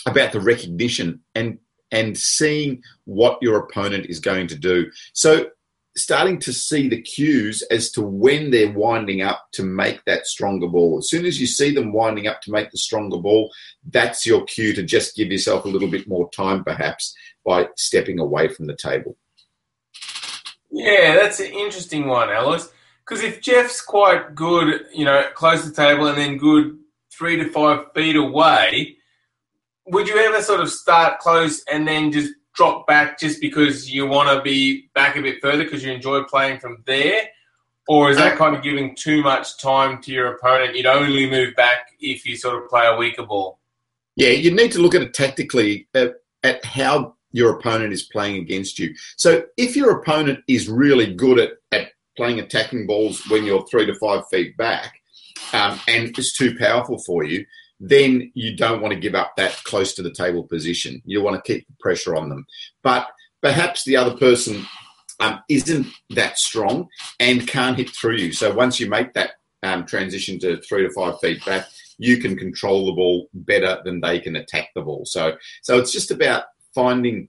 about 0.06 0.32
the 0.32 0.42
recognition 0.42 1.22
and 1.36 1.60
and 1.92 2.18
seeing 2.18 2.82
what 3.06 3.38
your 3.42 3.58
opponent 3.60 4.08
is 4.08 4.20
going 4.20 4.48
to 4.48 4.56
do. 4.56 4.92
So, 5.14 5.48
starting 5.96 6.40
to 6.40 6.52
see 6.52 6.90
the 6.90 7.00
cues 7.00 7.62
as 7.70 7.92
to 7.92 8.02
when 8.02 8.50
they're 8.50 8.72
winding 8.72 9.22
up 9.22 9.46
to 9.54 9.64
make 9.64 10.04
that 10.06 10.26
stronger 10.26 10.68
ball. 10.68 10.98
As 10.98 11.08
soon 11.08 11.24
as 11.24 11.40
you 11.40 11.46
see 11.46 11.72
them 11.72 11.94
winding 11.94 12.26
up 12.28 12.42
to 12.42 12.52
make 12.52 12.72
the 12.72 12.80
stronger 12.80 13.18
ball, 13.18 13.52
that's 13.92 14.26
your 14.26 14.44
cue 14.46 14.74
to 14.74 14.82
just 14.82 15.16
give 15.16 15.32
yourself 15.32 15.66
a 15.66 15.68
little 15.68 15.88
bit 15.88 16.08
more 16.08 16.28
time, 16.32 16.64
perhaps, 16.64 17.16
by 17.46 17.68
stepping 17.78 18.20
away 18.20 18.48
from 18.48 18.66
the 18.66 18.76
table. 18.76 19.16
Yeah, 20.72 21.14
that's 21.14 21.40
an 21.40 21.54
interesting 21.54 22.08
one, 22.08 22.32
Alice. 22.32 22.70
Because 23.06 23.24
if 23.24 23.42
Jeff's 23.42 23.82
quite 23.82 24.34
good, 24.34 24.86
you 24.92 25.06
know, 25.06 25.26
close 25.36 25.62
to 25.62 25.70
the 25.70 25.76
table 25.76 26.08
and 26.08 26.18
then 26.18 26.38
good 26.38 26.80
three 27.16 27.36
to 27.38 27.50
five 27.50 27.86
feet 27.94 28.16
away, 28.16 28.98
would 29.86 30.08
you 30.08 30.18
ever 30.18 30.42
sort 30.42 30.60
of 30.60 30.70
start 30.70 31.20
close 31.20 31.64
and 31.72 31.88
then 31.88 32.12
just 32.12 32.34
drop 32.54 32.88
back 32.88 33.20
just 33.20 33.42
because 33.42 33.92
you 33.92 34.08
want 34.08 34.30
to 34.30 34.42
be 34.42 34.90
back 34.94 35.16
a 35.16 35.22
bit 35.22 35.42
further 35.42 35.64
because 35.64 35.84
you 35.84 35.92
enjoy 35.92 36.24
playing 36.24 36.60
from 36.60 36.84
there? 36.86 37.24
Or 37.88 38.10
is 38.10 38.18
that 38.18 38.34
uh, 38.34 38.38
kind 38.38 38.56
of 38.56 38.64
giving 38.64 38.96
too 38.96 39.22
much 39.22 39.58
time 39.58 40.02
to 40.04 40.12
your 40.12 40.36
opponent? 40.36 40.76
You'd 40.76 40.86
only 40.86 41.30
move 41.30 41.54
back 41.56 41.90
if 42.00 42.26
you 42.26 42.38
sort 42.38 42.62
of 42.62 42.70
play 42.70 42.86
a 42.86 42.96
weaker 42.96 43.26
ball. 43.26 43.60
Yeah, 44.16 44.30
you 44.30 44.52
need 44.52 44.72
to 44.74 44.80
look 44.82 44.96
at 44.96 45.02
it 45.02 45.14
tactically 45.14 45.88
at, 45.94 46.16
at 46.44 46.64
how 46.64 47.16
your 47.32 47.58
opponent 47.58 47.92
is 47.92 48.04
playing 48.04 48.38
against 48.38 48.80
you. 48.80 48.94
So 49.18 49.44
if 49.58 49.76
your 49.76 50.00
opponent 50.00 50.40
is 50.48 50.70
really 50.70 51.14
good 51.14 51.40
at, 51.40 51.52
at 51.72 51.90
playing 52.16 52.40
attacking 52.40 52.88
balls 52.88 53.28
when 53.30 53.44
you're 53.44 53.66
three 53.68 53.88
to 53.88 53.96
five 53.96 54.24
feet 54.30 54.56
back 54.56 54.94
um, 55.52 55.80
and 55.88 56.18
it's 56.18 56.38
too 56.38 56.56
powerful 56.58 57.00
for 57.00 57.24
you, 57.24 57.46
then 57.86 58.32
you 58.34 58.56
don't 58.56 58.82
want 58.82 58.94
to 58.94 59.00
give 59.00 59.14
up 59.14 59.34
that 59.36 59.62
close 59.66 59.94
to 59.94 60.02
the 60.02 60.14
table 60.14 60.44
position. 60.44 61.02
You 61.04 61.22
want 61.22 61.36
to 61.36 61.54
keep 61.54 61.68
the 61.68 61.74
pressure 61.82 62.16
on 62.16 62.30
them. 62.30 62.46
But 62.82 63.08
perhaps 63.42 63.84
the 63.84 63.98
other 63.98 64.16
person 64.16 64.66
um, 65.20 65.42
isn't 65.50 65.88
that 66.12 66.38
strong 66.38 66.88
and 67.20 67.46
can't 67.46 67.76
hit 67.76 67.90
through 67.90 68.16
you. 68.16 68.32
So 68.32 68.54
once 68.54 68.80
you 68.80 68.90
make 68.90 69.14
that 69.14 69.32
um, 69.64 69.86
transition 69.86 70.40
to 70.40 70.62
three 70.62 70.84
to 70.84 70.94
five 70.94 71.20
feet 71.20 71.44
back, 71.46 71.66
you 71.98 72.20
can 72.20 72.38
control 72.38 72.86
the 72.86 72.94
ball 72.94 73.28
better 73.34 73.82
than 73.84 74.00
they 74.00 74.18
can 74.18 74.38
attack 74.38 74.70
the 74.74 74.82
ball. 74.82 75.04
So, 75.06 75.36
so 75.62 75.78
it's 75.78 75.92
just 75.92 76.10
about 76.10 76.46
finding 76.74 77.28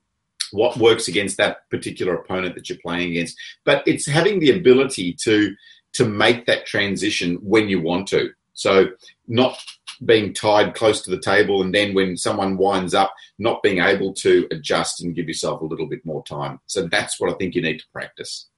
what 0.53 0.77
works 0.77 1.09
against 1.09 1.37
that 1.39 1.69
particular 1.69 2.15
opponent 2.15 2.55
that 2.55 2.69
you're 2.69 2.79
playing 2.79 3.11
against. 3.11 3.37
But 3.65 3.83
it's 3.89 4.07
having 4.07 4.39
the 4.39 4.57
ability 4.57 5.17
to 5.25 5.53
to 5.95 6.05
make 6.05 6.47
that 6.47 6.67
transition 6.67 7.37
when 7.37 7.69
you 7.69 7.81
want 7.81 8.09
to. 8.09 8.31
So 8.55 8.89
not 9.29 9.57
being 10.05 10.33
tied 10.33 10.75
close 10.75 11.03
to 11.03 11.11
the 11.11 11.21
table 11.21 11.63
and 11.63 11.75
then 11.75 11.95
when 11.95 12.17
someone 12.17 12.57
winds 12.57 12.95
up 12.95 13.13
not 13.39 13.63
being 13.63 13.79
able 13.79 14.13
to 14.13 14.47
adjust 14.51 15.03
and 15.03 15.15
give 15.15 15.29
yourself 15.29 15.61
a 15.61 15.65
little 15.65 15.87
bit 15.87 16.05
more 16.05 16.25
time. 16.25 16.61
So 16.67 16.87
that's 16.87 17.21
what 17.21 17.33
I 17.33 17.37
think 17.37 17.55
you 17.55 17.63
need 17.63 17.79
to 17.79 17.87
practice. 17.93 18.49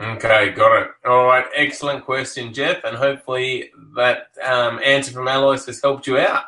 Okay, 0.00 0.50
got 0.50 0.82
it. 0.82 0.90
All 1.04 1.26
right, 1.26 1.44
excellent 1.54 2.06
question, 2.06 2.54
Jeff, 2.54 2.84
and 2.84 2.96
hopefully 2.96 3.70
that 3.96 4.28
um, 4.42 4.80
answer 4.82 5.12
from 5.12 5.28
Alois 5.28 5.66
has 5.66 5.82
helped 5.82 6.06
you 6.06 6.16
out. 6.16 6.44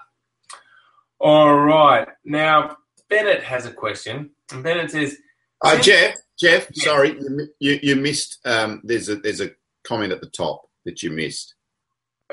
All 1.21 1.59
right, 1.59 2.09
now 2.25 2.79
Bennett 3.11 3.43
has 3.43 3.67
a 3.67 3.73
question, 3.73 4.31
and 4.51 4.63
Bennett 4.63 4.91
says, 4.91 5.19
uh, 5.63 5.79
"Jeff, 5.81 6.17
Jeff, 6.41 6.69
yeah. 6.73 6.85
sorry, 6.85 7.11
you, 7.11 7.49
you, 7.61 7.79
you 7.83 7.97
missed. 7.97 8.39
Um, 8.47 8.81
there's 8.85 9.11
a 9.11 9.17
there's 9.17 9.43
a 9.43 9.51
comment 9.85 10.13
at 10.13 10.23
the 10.23 10.31
top 10.31 10.63
that 10.87 11.03
you 11.03 11.11
missed." 11.11 11.55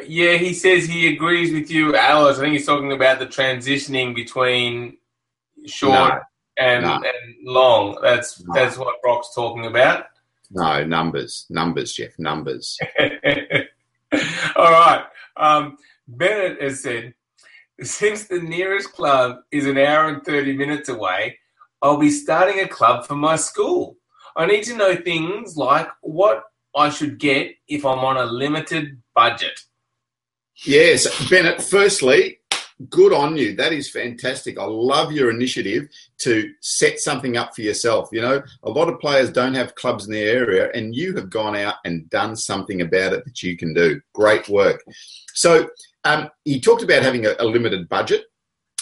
Yeah, 0.08 0.34
he 0.34 0.54
says 0.54 0.86
he 0.86 1.08
agrees 1.14 1.54
with 1.54 1.70
you, 1.72 1.96
Alice. 1.96 2.38
I 2.38 2.42
think 2.42 2.54
he's 2.54 2.66
talking 2.66 2.92
about 2.92 3.20
the 3.20 3.28
transitioning 3.28 4.16
between 4.16 4.98
short 5.66 5.94
no, 5.94 6.20
and, 6.58 6.86
no. 6.86 6.96
and 6.96 7.36
long. 7.44 8.00
That's 8.02 8.44
no. 8.44 8.54
that's 8.54 8.78
what 8.78 9.02
Brock's 9.02 9.34
talking 9.34 9.66
about. 9.66 10.06
No 10.52 10.84
numbers, 10.84 11.46
numbers, 11.50 11.94
Jeff, 11.94 12.12
numbers. 12.18 12.78
All 14.56 14.72
right. 14.72 15.06
Um, 15.38 15.78
Bennett 16.08 16.62
has 16.62 16.82
said, 16.82 17.14
since 17.82 18.26
the 18.26 18.42
nearest 18.42 18.92
club 18.92 19.38
is 19.52 19.66
an 19.68 19.78
hour 19.78 20.10
and 20.10 20.24
thirty 20.24 20.56
minutes 20.56 20.90
away, 20.90 21.38
I'll 21.82 21.98
be 21.98 22.10
starting 22.10 22.60
a 22.60 22.68
club 22.68 23.06
for 23.06 23.16
my 23.16 23.36
school. 23.36 23.98
I 24.36 24.46
need 24.46 24.64
to 24.64 24.76
know 24.76 24.96
things 24.96 25.56
like 25.56 25.88
what 26.02 26.44
I 26.76 26.90
should 26.90 27.20
get 27.20 27.56
if 27.68 27.86
I'm 27.86 28.00
on 28.00 28.18
a 28.18 28.26
limited 28.26 29.02
budget. 29.16 29.62
Yes, 30.66 31.30
Bennett, 31.30 31.62
firstly, 31.62 32.40
good 32.90 33.14
on 33.14 33.38
you. 33.38 33.56
That 33.56 33.72
is 33.72 33.90
fantastic. 33.90 34.60
I 34.60 34.66
love 34.66 35.12
your 35.12 35.30
initiative 35.30 35.88
to 36.20 36.52
set 36.60 37.00
something 37.00 37.38
up 37.38 37.56
for 37.56 37.62
yourself. 37.62 38.10
You 38.12 38.22
know, 38.22 38.44
a 38.64 38.70
lot 38.70 38.90
of 38.90 39.00
players 39.00 39.32
don't 39.32 39.54
have 39.54 39.76
clubs 39.76 40.06
in 40.06 40.14
their 40.14 40.36
area, 40.36 40.70
and 40.74 40.94
you 40.94 41.16
have 41.16 41.30
gone 41.30 41.56
out 41.56 41.76
and 41.86 42.10
done 42.10 42.36
something 42.36 42.82
about 42.82 43.14
it 43.14 43.24
that 43.26 43.42
you 43.42 43.56
can 43.58 43.74
do. 43.74 44.02
Great 44.14 44.50
work. 44.50 44.84
So, 45.34 45.70
um, 46.04 46.30
you 46.46 46.60
talked 46.60 46.84
about 46.84 47.04
having 47.04 47.26
a, 47.26 47.36
a 47.40 47.46
limited 47.46 47.88
budget. 47.88 48.26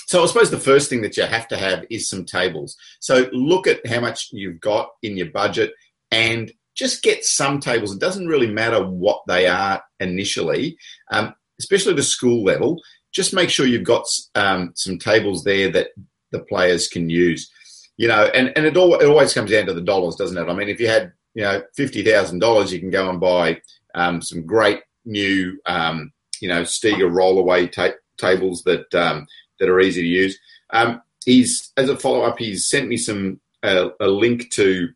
So 0.08 0.24
I 0.24 0.28
suppose 0.28 0.50
the 0.50 0.58
first 0.58 0.90
thing 0.90 1.02
that 1.02 1.18
you 1.18 1.24
have 1.24 1.50
to 1.50 1.58
have 1.58 1.84
is 1.90 2.10
some 2.10 2.24
tables. 2.24 2.78
So 3.02 3.28
look 3.34 3.68
at 3.68 3.86
how 3.86 4.00
much 4.00 4.30
you've 4.32 4.62
got 4.62 4.90
in 5.04 5.18
your 5.18 5.32
budget 5.32 5.74
and 6.12 6.50
just 6.76 7.04
get 7.04 7.26
some 7.26 7.60
tables. 7.60 7.94
It 7.94 8.00
doesn't 8.00 8.28
really 8.28 8.50
matter 8.50 8.82
what 8.82 9.24
they 9.28 9.48
are 9.48 9.84
initially, 10.00 10.78
um, 11.12 11.36
especially 11.60 11.91
at 11.91 11.98
the 11.98 12.04
school 12.04 12.43
level. 12.43 12.82
Just 13.12 13.34
make 13.34 13.50
sure 13.50 13.65
you've 13.65 13.84
got 13.84 14.06
um, 14.36 14.72
some 14.76 15.00
tables 15.00 15.43
there 15.43 15.72
that 15.72 15.88
the 16.32 16.39
players 16.39 16.88
can 16.88 17.10
use. 17.10 17.50
You 17.98 18.08
know, 18.08 18.26
and, 18.34 18.54
and 18.56 18.65
it, 18.65 18.78
all, 18.78 18.96
it 18.96 19.08
always 19.08 19.34
comes 19.34 19.50
down 19.50 19.65
to 19.65 19.74
the 19.74 19.82
dollars, 19.82 20.15
doesn't 20.15 20.38
it? 20.38 20.50
I 20.50 20.54
mean, 20.54 20.70
if 20.70 20.80
you 20.80 20.88
had, 20.88 21.13
you 21.34 21.43
know, 21.43 21.63
$50,000, 21.78 22.72
you 22.72 22.80
can 22.80 22.91
go 22.91 23.10
and 23.10 23.20
buy 23.20 23.60
um, 23.96 24.22
some 24.22 24.46
great 24.46 24.82
new, 25.06 25.60
um, 25.65 26.12
you 26.39 26.48
know, 26.48 26.62
Stiga 26.62 27.10
rollaway 27.10 27.72
ta- 27.72 27.98
tables 28.17 28.63
that 28.63 28.93
um, 28.93 29.26
that 29.60 29.70
are 29.70 29.80
easy 29.80 30.02
to 30.02 30.08
use. 30.08 30.38
Um, 30.72 31.02
he's 31.26 31.72
as 31.78 31.89
a 31.89 31.98
follow 31.98 32.22
up, 32.22 32.38
he's 32.38 32.67
sent 32.67 32.88
me 32.88 32.98
some 32.98 33.39
uh, 33.63 33.89
a 34.00 34.08
link 34.08 34.50
to 34.52 34.89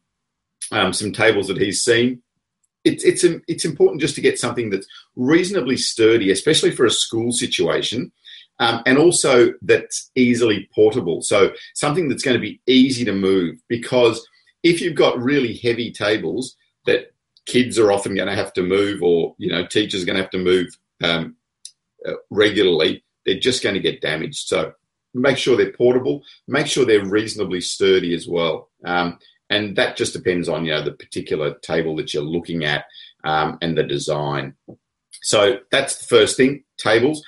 um, 0.71 0.93
some 0.93 1.11
tables 1.11 1.47
that 1.47 1.57
he's 1.57 1.81
seen. 1.81 2.21
It's 2.83 3.03
it's 3.03 3.23
it's 3.47 3.65
important 3.65 4.01
just 4.01 4.15
to 4.15 4.21
get 4.21 4.39
something 4.39 4.69
that's 4.69 4.87
reasonably 5.15 5.77
sturdy, 5.77 6.31
especially 6.31 6.71
for 6.71 6.85
a 6.85 6.91
school 6.91 7.31
situation, 7.31 8.11
um, 8.59 8.81
and 8.85 8.97
also 8.97 9.53
that's 9.61 10.09
easily 10.15 10.69
portable. 10.73 11.21
So 11.21 11.51
something 11.75 12.09
that's 12.09 12.23
going 12.23 12.35
to 12.35 12.41
be 12.41 12.61
easy 12.65 13.05
to 13.05 13.13
move 13.13 13.57
because 13.67 14.25
if 14.63 14.81
you've 14.81 14.95
got 14.95 15.21
really 15.21 15.55
heavy 15.57 15.91
tables 15.91 16.55
that 16.85 17.13
kids 17.45 17.79
are 17.79 17.91
often 17.91 18.15
going 18.15 18.27
to 18.27 18.35
have 18.35 18.53
to 18.53 18.63
move, 18.63 19.01
or 19.03 19.35
you 19.37 19.51
know 19.51 19.65
teachers 19.65 20.03
are 20.03 20.05
going 20.05 20.17
to 20.17 20.21
have 20.23 20.31
to 20.31 20.37
move 20.37 20.67
um, 21.03 21.35
uh, 22.07 22.13
regularly, 22.29 23.03
they're 23.25 23.39
just 23.39 23.63
going 23.63 23.75
to 23.75 23.81
get 23.81 24.01
damaged. 24.01 24.47
So 24.47 24.73
make 25.13 25.37
sure 25.37 25.57
they're 25.57 25.71
portable, 25.73 26.23
make 26.47 26.67
sure 26.67 26.85
they're 26.85 27.05
reasonably 27.05 27.61
sturdy 27.61 28.13
as 28.13 28.27
well. 28.27 28.69
Um, 28.85 29.19
and 29.51 29.75
that 29.75 29.97
just 29.97 30.13
depends 30.13 30.49
on 30.49 30.65
you 30.65 30.71
know 30.71 30.81
the 30.81 30.93
particular 30.93 31.53
table 31.55 31.95
that 31.97 32.13
you're 32.13 32.23
looking 32.23 32.63
at 32.63 32.85
um, 33.23 33.57
and 33.61 33.77
the 33.77 33.83
design. 33.83 34.55
So 35.21 35.59
that's 35.69 35.97
the 35.97 36.05
first 36.05 36.37
thing, 36.37 36.63
tables. 36.77 37.21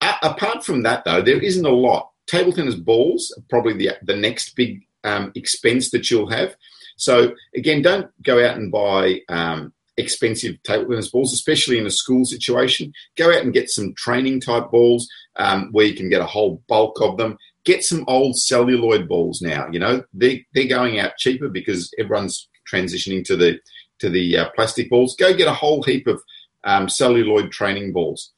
Uh, 0.00 0.12
apart 0.22 0.64
from 0.64 0.82
that, 0.84 1.04
though, 1.04 1.22
there 1.22 1.40
isn't 1.40 1.66
a 1.66 1.70
lot. 1.70 2.10
Table 2.26 2.52
tennis 2.52 2.76
balls 2.76 3.34
are 3.36 3.44
probably 3.48 3.72
the 3.72 3.96
the 4.02 4.14
next 4.14 4.54
big 4.54 4.86
um, 5.02 5.32
expense 5.34 5.90
that 5.90 6.10
you'll 6.10 6.30
have. 6.30 6.54
So 6.96 7.32
again, 7.56 7.82
don't 7.82 8.10
go 8.22 8.44
out 8.44 8.56
and 8.56 8.70
buy 8.70 9.22
um, 9.28 9.72
expensive 9.96 10.62
table 10.62 10.90
tennis 10.90 11.10
balls, 11.10 11.32
especially 11.32 11.78
in 11.78 11.86
a 11.86 11.90
school 11.90 12.24
situation. 12.24 12.92
Go 13.16 13.30
out 13.30 13.42
and 13.42 13.54
get 13.54 13.70
some 13.70 13.94
training 13.94 14.40
type 14.40 14.70
balls 14.70 15.08
um, 15.36 15.70
where 15.72 15.86
you 15.86 15.94
can 15.94 16.10
get 16.10 16.20
a 16.20 16.26
whole 16.26 16.62
bulk 16.68 17.00
of 17.00 17.16
them. 17.16 17.38
Get 17.68 17.84
some 17.84 18.06
old 18.08 18.38
celluloid 18.38 19.06
balls 19.06 19.42
now. 19.42 19.68
You 19.70 19.78
know 19.78 20.02
they 20.14 20.46
they're 20.54 20.66
going 20.78 20.98
out 20.98 21.18
cheaper 21.18 21.50
because 21.50 21.92
everyone's 21.98 22.48
transitioning 22.72 23.22
to 23.26 23.36
the 23.36 23.60
to 23.98 24.08
the 24.08 24.38
uh, 24.38 24.48
plastic 24.56 24.88
balls. 24.88 25.14
Go 25.16 25.34
get 25.34 25.48
a 25.48 25.52
whole 25.52 25.82
heap 25.82 26.06
of 26.06 26.22
um, 26.64 26.88
celluloid 26.88 27.52
training 27.52 27.92
balls, 27.92 28.32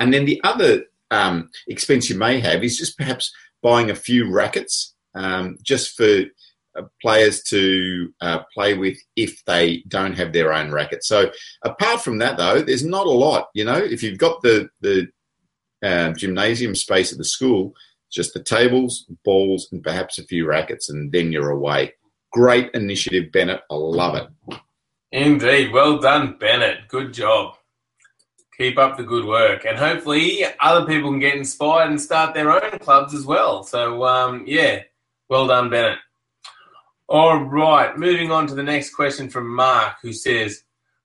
and 0.00 0.14
then 0.14 0.24
the 0.24 0.40
other 0.44 0.84
um, 1.10 1.50
expense 1.68 2.08
you 2.08 2.16
may 2.16 2.40
have 2.40 2.64
is 2.64 2.78
just 2.78 2.96
perhaps 2.96 3.30
buying 3.62 3.90
a 3.90 3.94
few 3.94 4.32
rackets 4.32 4.94
um, 5.14 5.58
just 5.62 5.94
for 5.94 6.22
uh, 6.74 6.82
players 7.02 7.42
to 7.42 8.14
uh, 8.22 8.38
play 8.54 8.72
with 8.78 8.96
if 9.14 9.44
they 9.44 9.84
don't 9.88 10.16
have 10.16 10.32
their 10.32 10.54
own 10.54 10.72
racket. 10.72 11.04
So 11.04 11.30
apart 11.62 12.00
from 12.00 12.16
that, 12.20 12.38
though, 12.38 12.62
there's 12.62 12.84
not 12.84 13.06
a 13.06 13.10
lot. 13.10 13.48
You 13.52 13.66
know, 13.66 13.76
if 13.76 14.02
you've 14.02 14.24
got 14.26 14.40
the 14.40 14.70
the 14.80 15.08
uh, 15.82 16.12
gymnasium 16.12 16.74
space 16.74 17.12
at 17.12 17.18
the 17.18 17.24
school, 17.36 17.74
just 18.10 18.34
the 18.34 18.42
tables, 18.42 19.06
balls, 19.24 19.68
and 19.72 19.82
perhaps 19.82 20.18
a 20.18 20.24
few 20.24 20.46
rackets, 20.46 20.90
and 20.90 21.12
then 21.12 21.32
you're 21.32 21.50
away. 21.50 21.94
Great 22.32 22.70
initiative, 22.74 23.32
Bennett. 23.32 23.62
I 23.70 23.74
love 23.74 24.14
it. 24.14 24.58
Indeed. 25.12 25.72
Well 25.72 25.98
done, 25.98 26.36
Bennett. 26.38 26.88
Good 26.88 27.12
job. 27.12 27.54
Keep 28.56 28.78
up 28.78 28.96
the 28.96 29.02
good 29.02 29.24
work. 29.24 29.64
And 29.64 29.78
hopefully, 29.78 30.44
other 30.60 30.86
people 30.86 31.10
can 31.10 31.18
get 31.18 31.36
inspired 31.36 31.90
and 31.90 32.00
start 32.00 32.34
their 32.34 32.52
own 32.52 32.78
clubs 32.78 33.14
as 33.14 33.24
well. 33.24 33.64
So, 33.64 34.04
um, 34.04 34.44
yeah, 34.46 34.82
well 35.28 35.46
done, 35.46 35.70
Bennett. 35.70 35.98
All 37.08 37.42
right, 37.42 37.98
moving 37.98 38.30
on 38.30 38.46
to 38.46 38.54
the 38.54 38.62
next 38.62 38.94
question 38.94 39.28
from 39.28 39.52
Mark, 39.52 39.96
who 40.00 40.12
says, 40.12 40.62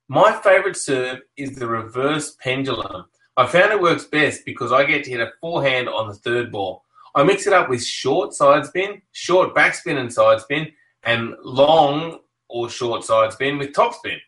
My 0.08 0.34
favourite 0.44 0.78
serve 0.78 1.22
is 1.36 1.56
the 1.56 1.66
reverse 1.66 2.36
pendulum. 2.40 3.06
I 3.38 3.48
found 3.48 3.72
it 3.72 3.82
works 3.82 4.06
best 4.06 4.46
because 4.46 4.72
I 4.72 4.86
get 4.86 5.04
to 5.06 5.10
hit 5.10 5.20
a 5.20 5.32
forehand 5.42 5.90
on 5.90 6.08
the 6.08 6.14
third 6.14 6.52
ball. 6.52 6.85
I 7.16 7.24
mix 7.24 7.48
it 7.48 7.54
up 7.54 7.70
with 7.70 7.84
short 7.84 8.34
side 8.34 8.66
spin, 8.66 9.02
short 9.14 9.56
backspin 9.56 9.98
and 9.98 10.12
side 10.12 10.42
spin, 10.42 10.72
and 11.04 11.36
long 11.44 12.20
or 12.50 12.70
short 12.70 13.04
side 13.04 13.32
spin 13.34 13.58
with 13.58 13.74
top 13.74 13.94
spin. 13.94 14.20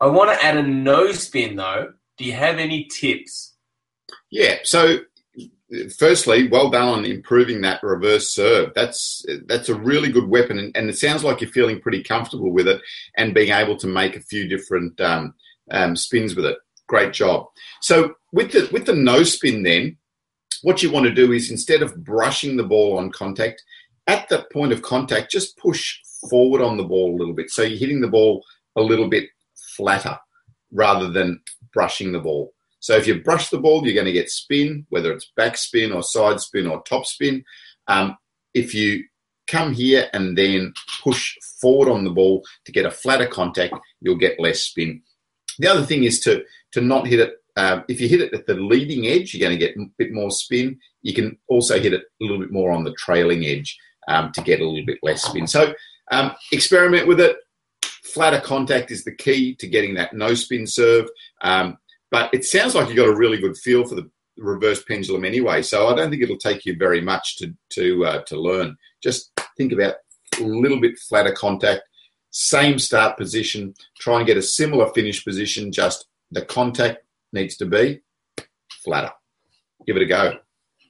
I 0.00 0.06
want 0.06 0.32
to 0.32 0.44
add 0.44 0.56
a 0.56 0.62
no 0.62 1.12
spin 1.12 1.56
though. 1.56 1.92
Do 2.16 2.24
you 2.24 2.32
have 2.32 2.58
any 2.58 2.84
tips? 2.84 3.54
Yeah, 4.30 4.56
so 4.64 4.98
firstly, 5.98 6.48
well 6.48 6.70
done 6.70 6.88
on 6.88 7.04
improving 7.04 7.60
that 7.62 7.82
reverse 7.82 8.34
serve. 8.34 8.72
That's 8.74 9.24
that's 9.46 9.68
a 9.68 9.74
really 9.74 10.10
good 10.10 10.28
weapon, 10.28 10.58
and, 10.58 10.76
and, 10.76 10.88
it 10.88 10.98
sounds 10.98 11.24
like 11.24 11.40
you're 11.40 11.50
feeling 11.50 11.80
pretty 11.80 12.02
comfortable 12.02 12.50
with 12.50 12.68
it 12.68 12.80
and 13.16 13.34
being 13.34 13.52
able 13.52 13.76
to 13.78 13.86
make 13.86 14.16
a 14.16 14.20
few 14.20 14.48
different 14.48 15.00
um, 15.00 15.34
um, 15.70 15.96
spins 15.96 16.34
with 16.34 16.44
it. 16.46 16.58
Great 16.88 17.12
job. 17.12 17.46
So 17.80 18.14
with 18.32 18.52
the 18.52 18.68
with 18.72 18.86
the 18.86 18.94
no 18.94 19.22
spin, 19.22 19.62
then 19.62 19.96
what 20.62 20.82
you 20.82 20.90
want 20.90 21.04
to 21.06 21.14
do 21.14 21.32
is 21.32 21.50
instead 21.50 21.82
of 21.82 22.04
brushing 22.04 22.56
the 22.56 22.64
ball 22.64 22.98
on 22.98 23.10
contact, 23.10 23.62
at 24.06 24.28
the 24.28 24.46
point 24.52 24.72
of 24.72 24.82
contact, 24.82 25.30
just 25.30 25.56
push 25.58 25.98
forward 26.28 26.62
on 26.62 26.76
the 26.76 26.84
ball 26.84 27.14
a 27.14 27.18
little 27.18 27.34
bit. 27.34 27.50
So 27.50 27.62
you're 27.62 27.78
hitting 27.78 28.00
the 28.00 28.08
ball 28.08 28.44
a 28.76 28.80
little 28.80 29.08
bit 29.08 29.28
flatter 29.76 30.18
rather 30.72 31.10
than 31.10 31.40
brushing 31.72 32.12
the 32.12 32.20
ball. 32.20 32.52
So 32.80 32.96
if 32.96 33.06
you 33.06 33.22
brush 33.22 33.48
the 33.48 33.60
ball, 33.60 33.84
you're 33.84 33.94
going 33.94 34.06
to 34.06 34.12
get 34.12 34.28
spin, 34.28 34.86
whether 34.88 35.12
it's 35.12 35.30
backspin 35.38 35.94
or 35.94 36.02
side 36.02 36.40
spin 36.40 36.66
or 36.66 36.82
top 36.82 37.06
spin. 37.06 37.44
Um, 37.86 38.16
if 38.54 38.74
you 38.74 39.04
come 39.46 39.72
here 39.72 40.08
and 40.12 40.36
then 40.36 40.72
push 41.02 41.36
forward 41.60 41.88
on 41.88 42.04
the 42.04 42.10
ball 42.10 42.44
to 42.64 42.72
get 42.72 42.86
a 42.86 42.90
flatter 42.90 43.26
contact, 43.26 43.74
you'll 44.00 44.16
get 44.16 44.40
less 44.40 44.60
spin. 44.60 45.02
The 45.58 45.68
other 45.68 45.84
thing 45.84 46.04
is 46.04 46.20
to 46.20 46.44
to 46.72 46.80
not 46.80 47.06
hit 47.06 47.20
it. 47.20 47.34
Um, 47.56 47.84
if 47.88 48.00
you 48.00 48.08
hit 48.08 48.20
it 48.20 48.32
at 48.32 48.46
the 48.46 48.54
leading 48.54 49.06
edge, 49.06 49.34
you're 49.34 49.46
going 49.46 49.58
to 49.58 49.66
get 49.66 49.76
a 49.76 49.86
bit 49.98 50.12
more 50.12 50.30
spin. 50.30 50.78
You 51.02 51.14
can 51.14 51.38
also 51.48 51.80
hit 51.80 51.92
it 51.92 52.02
a 52.02 52.24
little 52.24 52.38
bit 52.38 52.52
more 52.52 52.70
on 52.70 52.84
the 52.84 52.94
trailing 52.94 53.44
edge 53.44 53.76
um, 54.08 54.32
to 54.32 54.42
get 54.42 54.60
a 54.60 54.66
little 54.66 54.86
bit 54.86 54.98
less 55.02 55.22
spin. 55.22 55.46
So 55.46 55.74
um, 56.10 56.32
experiment 56.52 57.06
with 57.06 57.20
it. 57.20 57.36
Flatter 58.04 58.40
contact 58.40 58.90
is 58.90 59.04
the 59.04 59.14
key 59.14 59.54
to 59.56 59.66
getting 59.66 59.94
that 59.94 60.12
no 60.12 60.34
spin 60.34 60.66
serve. 60.66 61.08
Um, 61.42 61.78
but 62.10 62.32
it 62.34 62.44
sounds 62.44 62.74
like 62.74 62.88
you've 62.88 62.96
got 62.96 63.08
a 63.08 63.16
really 63.16 63.38
good 63.38 63.56
feel 63.56 63.86
for 63.86 63.94
the 63.94 64.10
reverse 64.36 64.82
pendulum 64.84 65.24
anyway. 65.24 65.62
So 65.62 65.88
I 65.88 65.94
don't 65.94 66.10
think 66.10 66.22
it'll 66.22 66.36
take 66.36 66.64
you 66.64 66.76
very 66.76 67.00
much 67.00 67.38
to 67.38 67.54
to 67.74 68.04
uh, 68.04 68.22
to 68.24 68.40
learn. 68.40 68.76
Just 69.02 69.30
think 69.56 69.72
about 69.72 69.94
a 70.38 70.44
little 70.44 70.80
bit 70.80 70.98
flatter 70.98 71.32
contact, 71.32 71.82
same 72.30 72.78
start 72.78 73.16
position. 73.16 73.74
Try 73.98 74.18
and 74.18 74.26
get 74.26 74.36
a 74.36 74.42
similar 74.42 74.90
finish 74.92 75.24
position. 75.24 75.72
Just 75.72 76.06
the 76.30 76.42
contact 76.42 76.98
needs 77.32 77.56
to 77.58 77.66
be 77.66 78.00
flatter. 78.84 79.10
Give 79.86 79.96
it 79.96 80.02
a 80.02 80.06
go. 80.06 80.38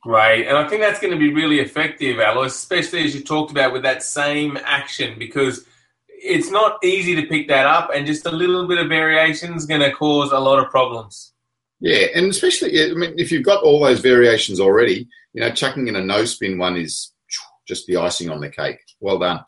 Great, 0.02 0.48
and 0.48 0.57
I 0.57 0.68
think 0.68 0.83
that's 0.83 1.00
going 1.00 1.12
to 1.12 1.18
be 1.18 1.33
really 1.33 1.61
effective, 1.61 2.18
Alois, 2.18 2.46
especially 2.46 3.05
as 3.05 3.14
you 3.14 3.22
talked 3.22 3.52
about 3.52 3.72
with 3.72 3.83
that 3.83 4.02
same 4.02 4.59
action 4.64 5.16
because 5.16 5.64
it's 6.09 6.50
not 6.50 6.83
easy 6.85 7.14
to 7.14 7.26
pick 7.26 7.48
that 7.48 7.66
up, 7.66 7.90
and 7.94 8.07
just 8.07 8.26
a 8.26 8.31
little 8.31 8.66
bit 8.66 8.78
of 8.78 8.88
variation 8.88 9.55
is 9.55 9.66
going 9.66 9.81
to 9.81 9.92
cause 9.92 10.33
a 10.33 10.38
lot 10.38 10.59
of 10.59 10.70
problems. 10.70 11.33
Yeah, 11.78 12.07
and 12.14 12.26
especially, 12.26 12.81
I 12.83 12.94
mean, 12.94 13.14
if 13.16 13.31
you've 13.31 13.44
got 13.44 13.62
all 13.62 13.85
those 13.85 14.00
variations 14.00 14.61
already, 14.61 15.09
you 15.33 15.40
know, 15.40 15.50
chucking 15.50 15.88
in 15.88 15.96
a 15.96 16.00
no 16.00 16.24
spin 16.24 16.59
one 16.59 16.76
is 16.76 17.12
just 17.66 17.87
the 17.87 17.96
icing 17.96 18.31
on 18.31 18.40
the 18.40 18.50
cake. 18.50 18.78
Well 19.00 19.18
done. 19.18 19.40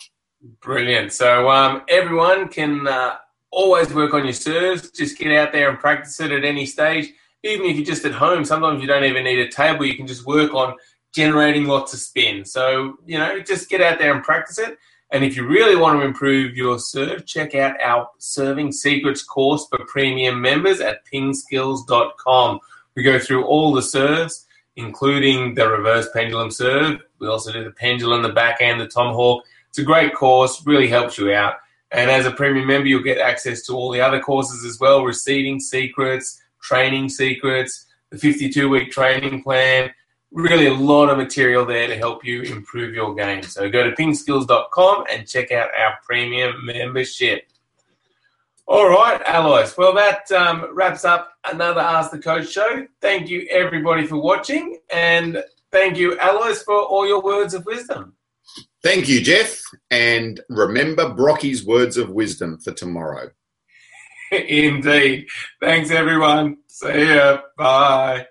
Brilliant. 0.61 1.12
So 1.12 1.48
um, 1.50 1.83
everyone 1.88 2.48
can 2.48 2.87
uh, 2.87 3.16
always 3.54 3.92
work 3.94 4.12
on 4.14 4.24
your 4.24 4.32
serves. 4.32 4.90
Just 4.90 5.18
get 5.18 5.32
out 5.32 5.52
there 5.52 5.70
and 5.70 5.78
practice 5.78 6.20
it 6.20 6.32
at 6.32 6.44
any 6.44 6.66
stage. 6.66 7.12
Even 7.42 7.66
if 7.66 7.76
you're 7.76 7.84
just 7.84 8.04
at 8.04 8.12
home, 8.12 8.44
sometimes 8.44 8.80
you 8.80 8.88
don't 8.88 9.04
even 9.04 9.24
need 9.24 9.38
a 9.38 9.48
table. 9.48 9.84
You 9.84 9.96
can 9.96 10.06
just 10.06 10.26
work 10.26 10.52
on 10.54 10.74
generating 11.14 11.66
lots 11.66 11.94
of 11.94 12.00
spin. 12.00 12.44
So, 12.44 12.96
you 13.06 13.18
know, 13.18 13.40
just 13.40 13.70
get 13.70 13.80
out 13.80 13.98
there 13.98 14.12
and 14.12 14.24
practice 14.24 14.58
it 14.58 14.76
And 15.12 15.24
if 15.24 15.36
you 15.36 15.46
really 15.46 15.76
want 15.76 16.00
to 16.00 16.04
improve 16.04 16.56
your 16.56 16.78
serve, 16.78 17.24
check 17.24 17.54
out 17.54 17.80
our 17.80 18.08
Serving 18.18 18.72
Secrets 18.72 19.22
course 19.22 19.66
for 19.68 19.84
premium 19.86 20.40
members 20.40 20.80
at 20.80 21.06
pingskills.com. 21.06 22.60
We 22.96 23.02
go 23.02 23.18
through 23.18 23.44
all 23.44 23.72
the 23.72 23.82
serves, 23.82 24.46
including 24.76 25.54
the 25.54 25.68
reverse 25.68 26.08
pendulum 26.12 26.50
serve. 26.50 27.00
We 27.20 27.28
also 27.28 27.52
do 27.52 27.62
the 27.62 27.70
pendulum, 27.70 28.22
the 28.22 28.30
backhand, 28.30 28.80
the 28.80 28.88
tomahawk. 28.88 29.44
It's 29.68 29.78
a 29.78 29.84
great 29.84 30.14
course, 30.14 30.66
really 30.66 30.88
helps 30.88 31.18
you 31.18 31.32
out. 31.32 31.54
And 31.94 32.11
as 32.11 32.26
a 32.26 32.33
premium 32.33 32.66
member, 32.66 32.88
you'll 32.88 33.04
get 33.04 33.18
access 33.18 33.62
to 33.66 33.72
all 33.72 33.92
the 33.92 34.00
other 34.00 34.18
courses 34.18 34.64
as 34.64 34.80
well 34.80 35.04
receiving 35.04 35.61
secrets, 35.61 36.42
training 36.61 37.09
secrets, 37.09 37.87
the 38.11 38.18
52 38.18 38.68
week 38.68 38.90
training 38.90 39.44
plan. 39.44 39.94
Really, 40.33 40.66
a 40.66 40.74
lot 40.74 41.09
of 41.09 41.18
material 41.18 41.64
there 41.64 41.87
to 41.87 41.96
help 41.96 42.24
you 42.24 42.42
improve 42.42 42.94
your 42.94 43.14
game. 43.14 43.44
So 43.44 43.70
go 43.70 43.88
to 43.88 43.94
pingskills.com 43.94 45.04
and 45.09 45.28
check 45.28 45.52
out 45.52 45.68
our 45.78 45.94
premium 46.04 46.66
membership. 46.66 47.44
All 48.66 48.88
right, 48.88 49.22
Alois. 49.28 49.72
Well, 49.78 49.94
that 49.94 50.33
um, 50.33 50.66
wraps 50.72 51.04
up 51.04 51.35
another 51.48 51.80
Ask 51.80 52.11
the 52.11 52.18
Coach 52.18 52.50
show. 52.50 52.88
Thank 53.00 53.28
you, 53.28 53.46
everybody, 53.50 54.04
for 54.04 54.16
watching. 54.16 54.78
And 54.92 55.44
thank 55.70 55.96
you, 55.96 56.18
Alois, 56.20 56.64
for 56.64 56.80
all 56.80 57.07
your 57.07 57.22
words 57.22 57.54
of 57.54 57.64
wisdom. 57.66 58.14
Thank 58.84 59.08
you, 59.08 59.22
Jeff. 59.22 59.62
And 59.90 60.40
remember 60.50 61.06
Brocky's 61.06 61.64
words 61.64 61.96
of 61.96 62.10
wisdom 62.10 62.58
for 62.58 62.70
tomorrow. 62.70 63.30
Indeed. 64.30 65.26
Thanks, 65.60 65.90
everyone. 65.90 66.58
See 66.68 67.14
ya. 67.14 67.38
Bye. 67.56 68.26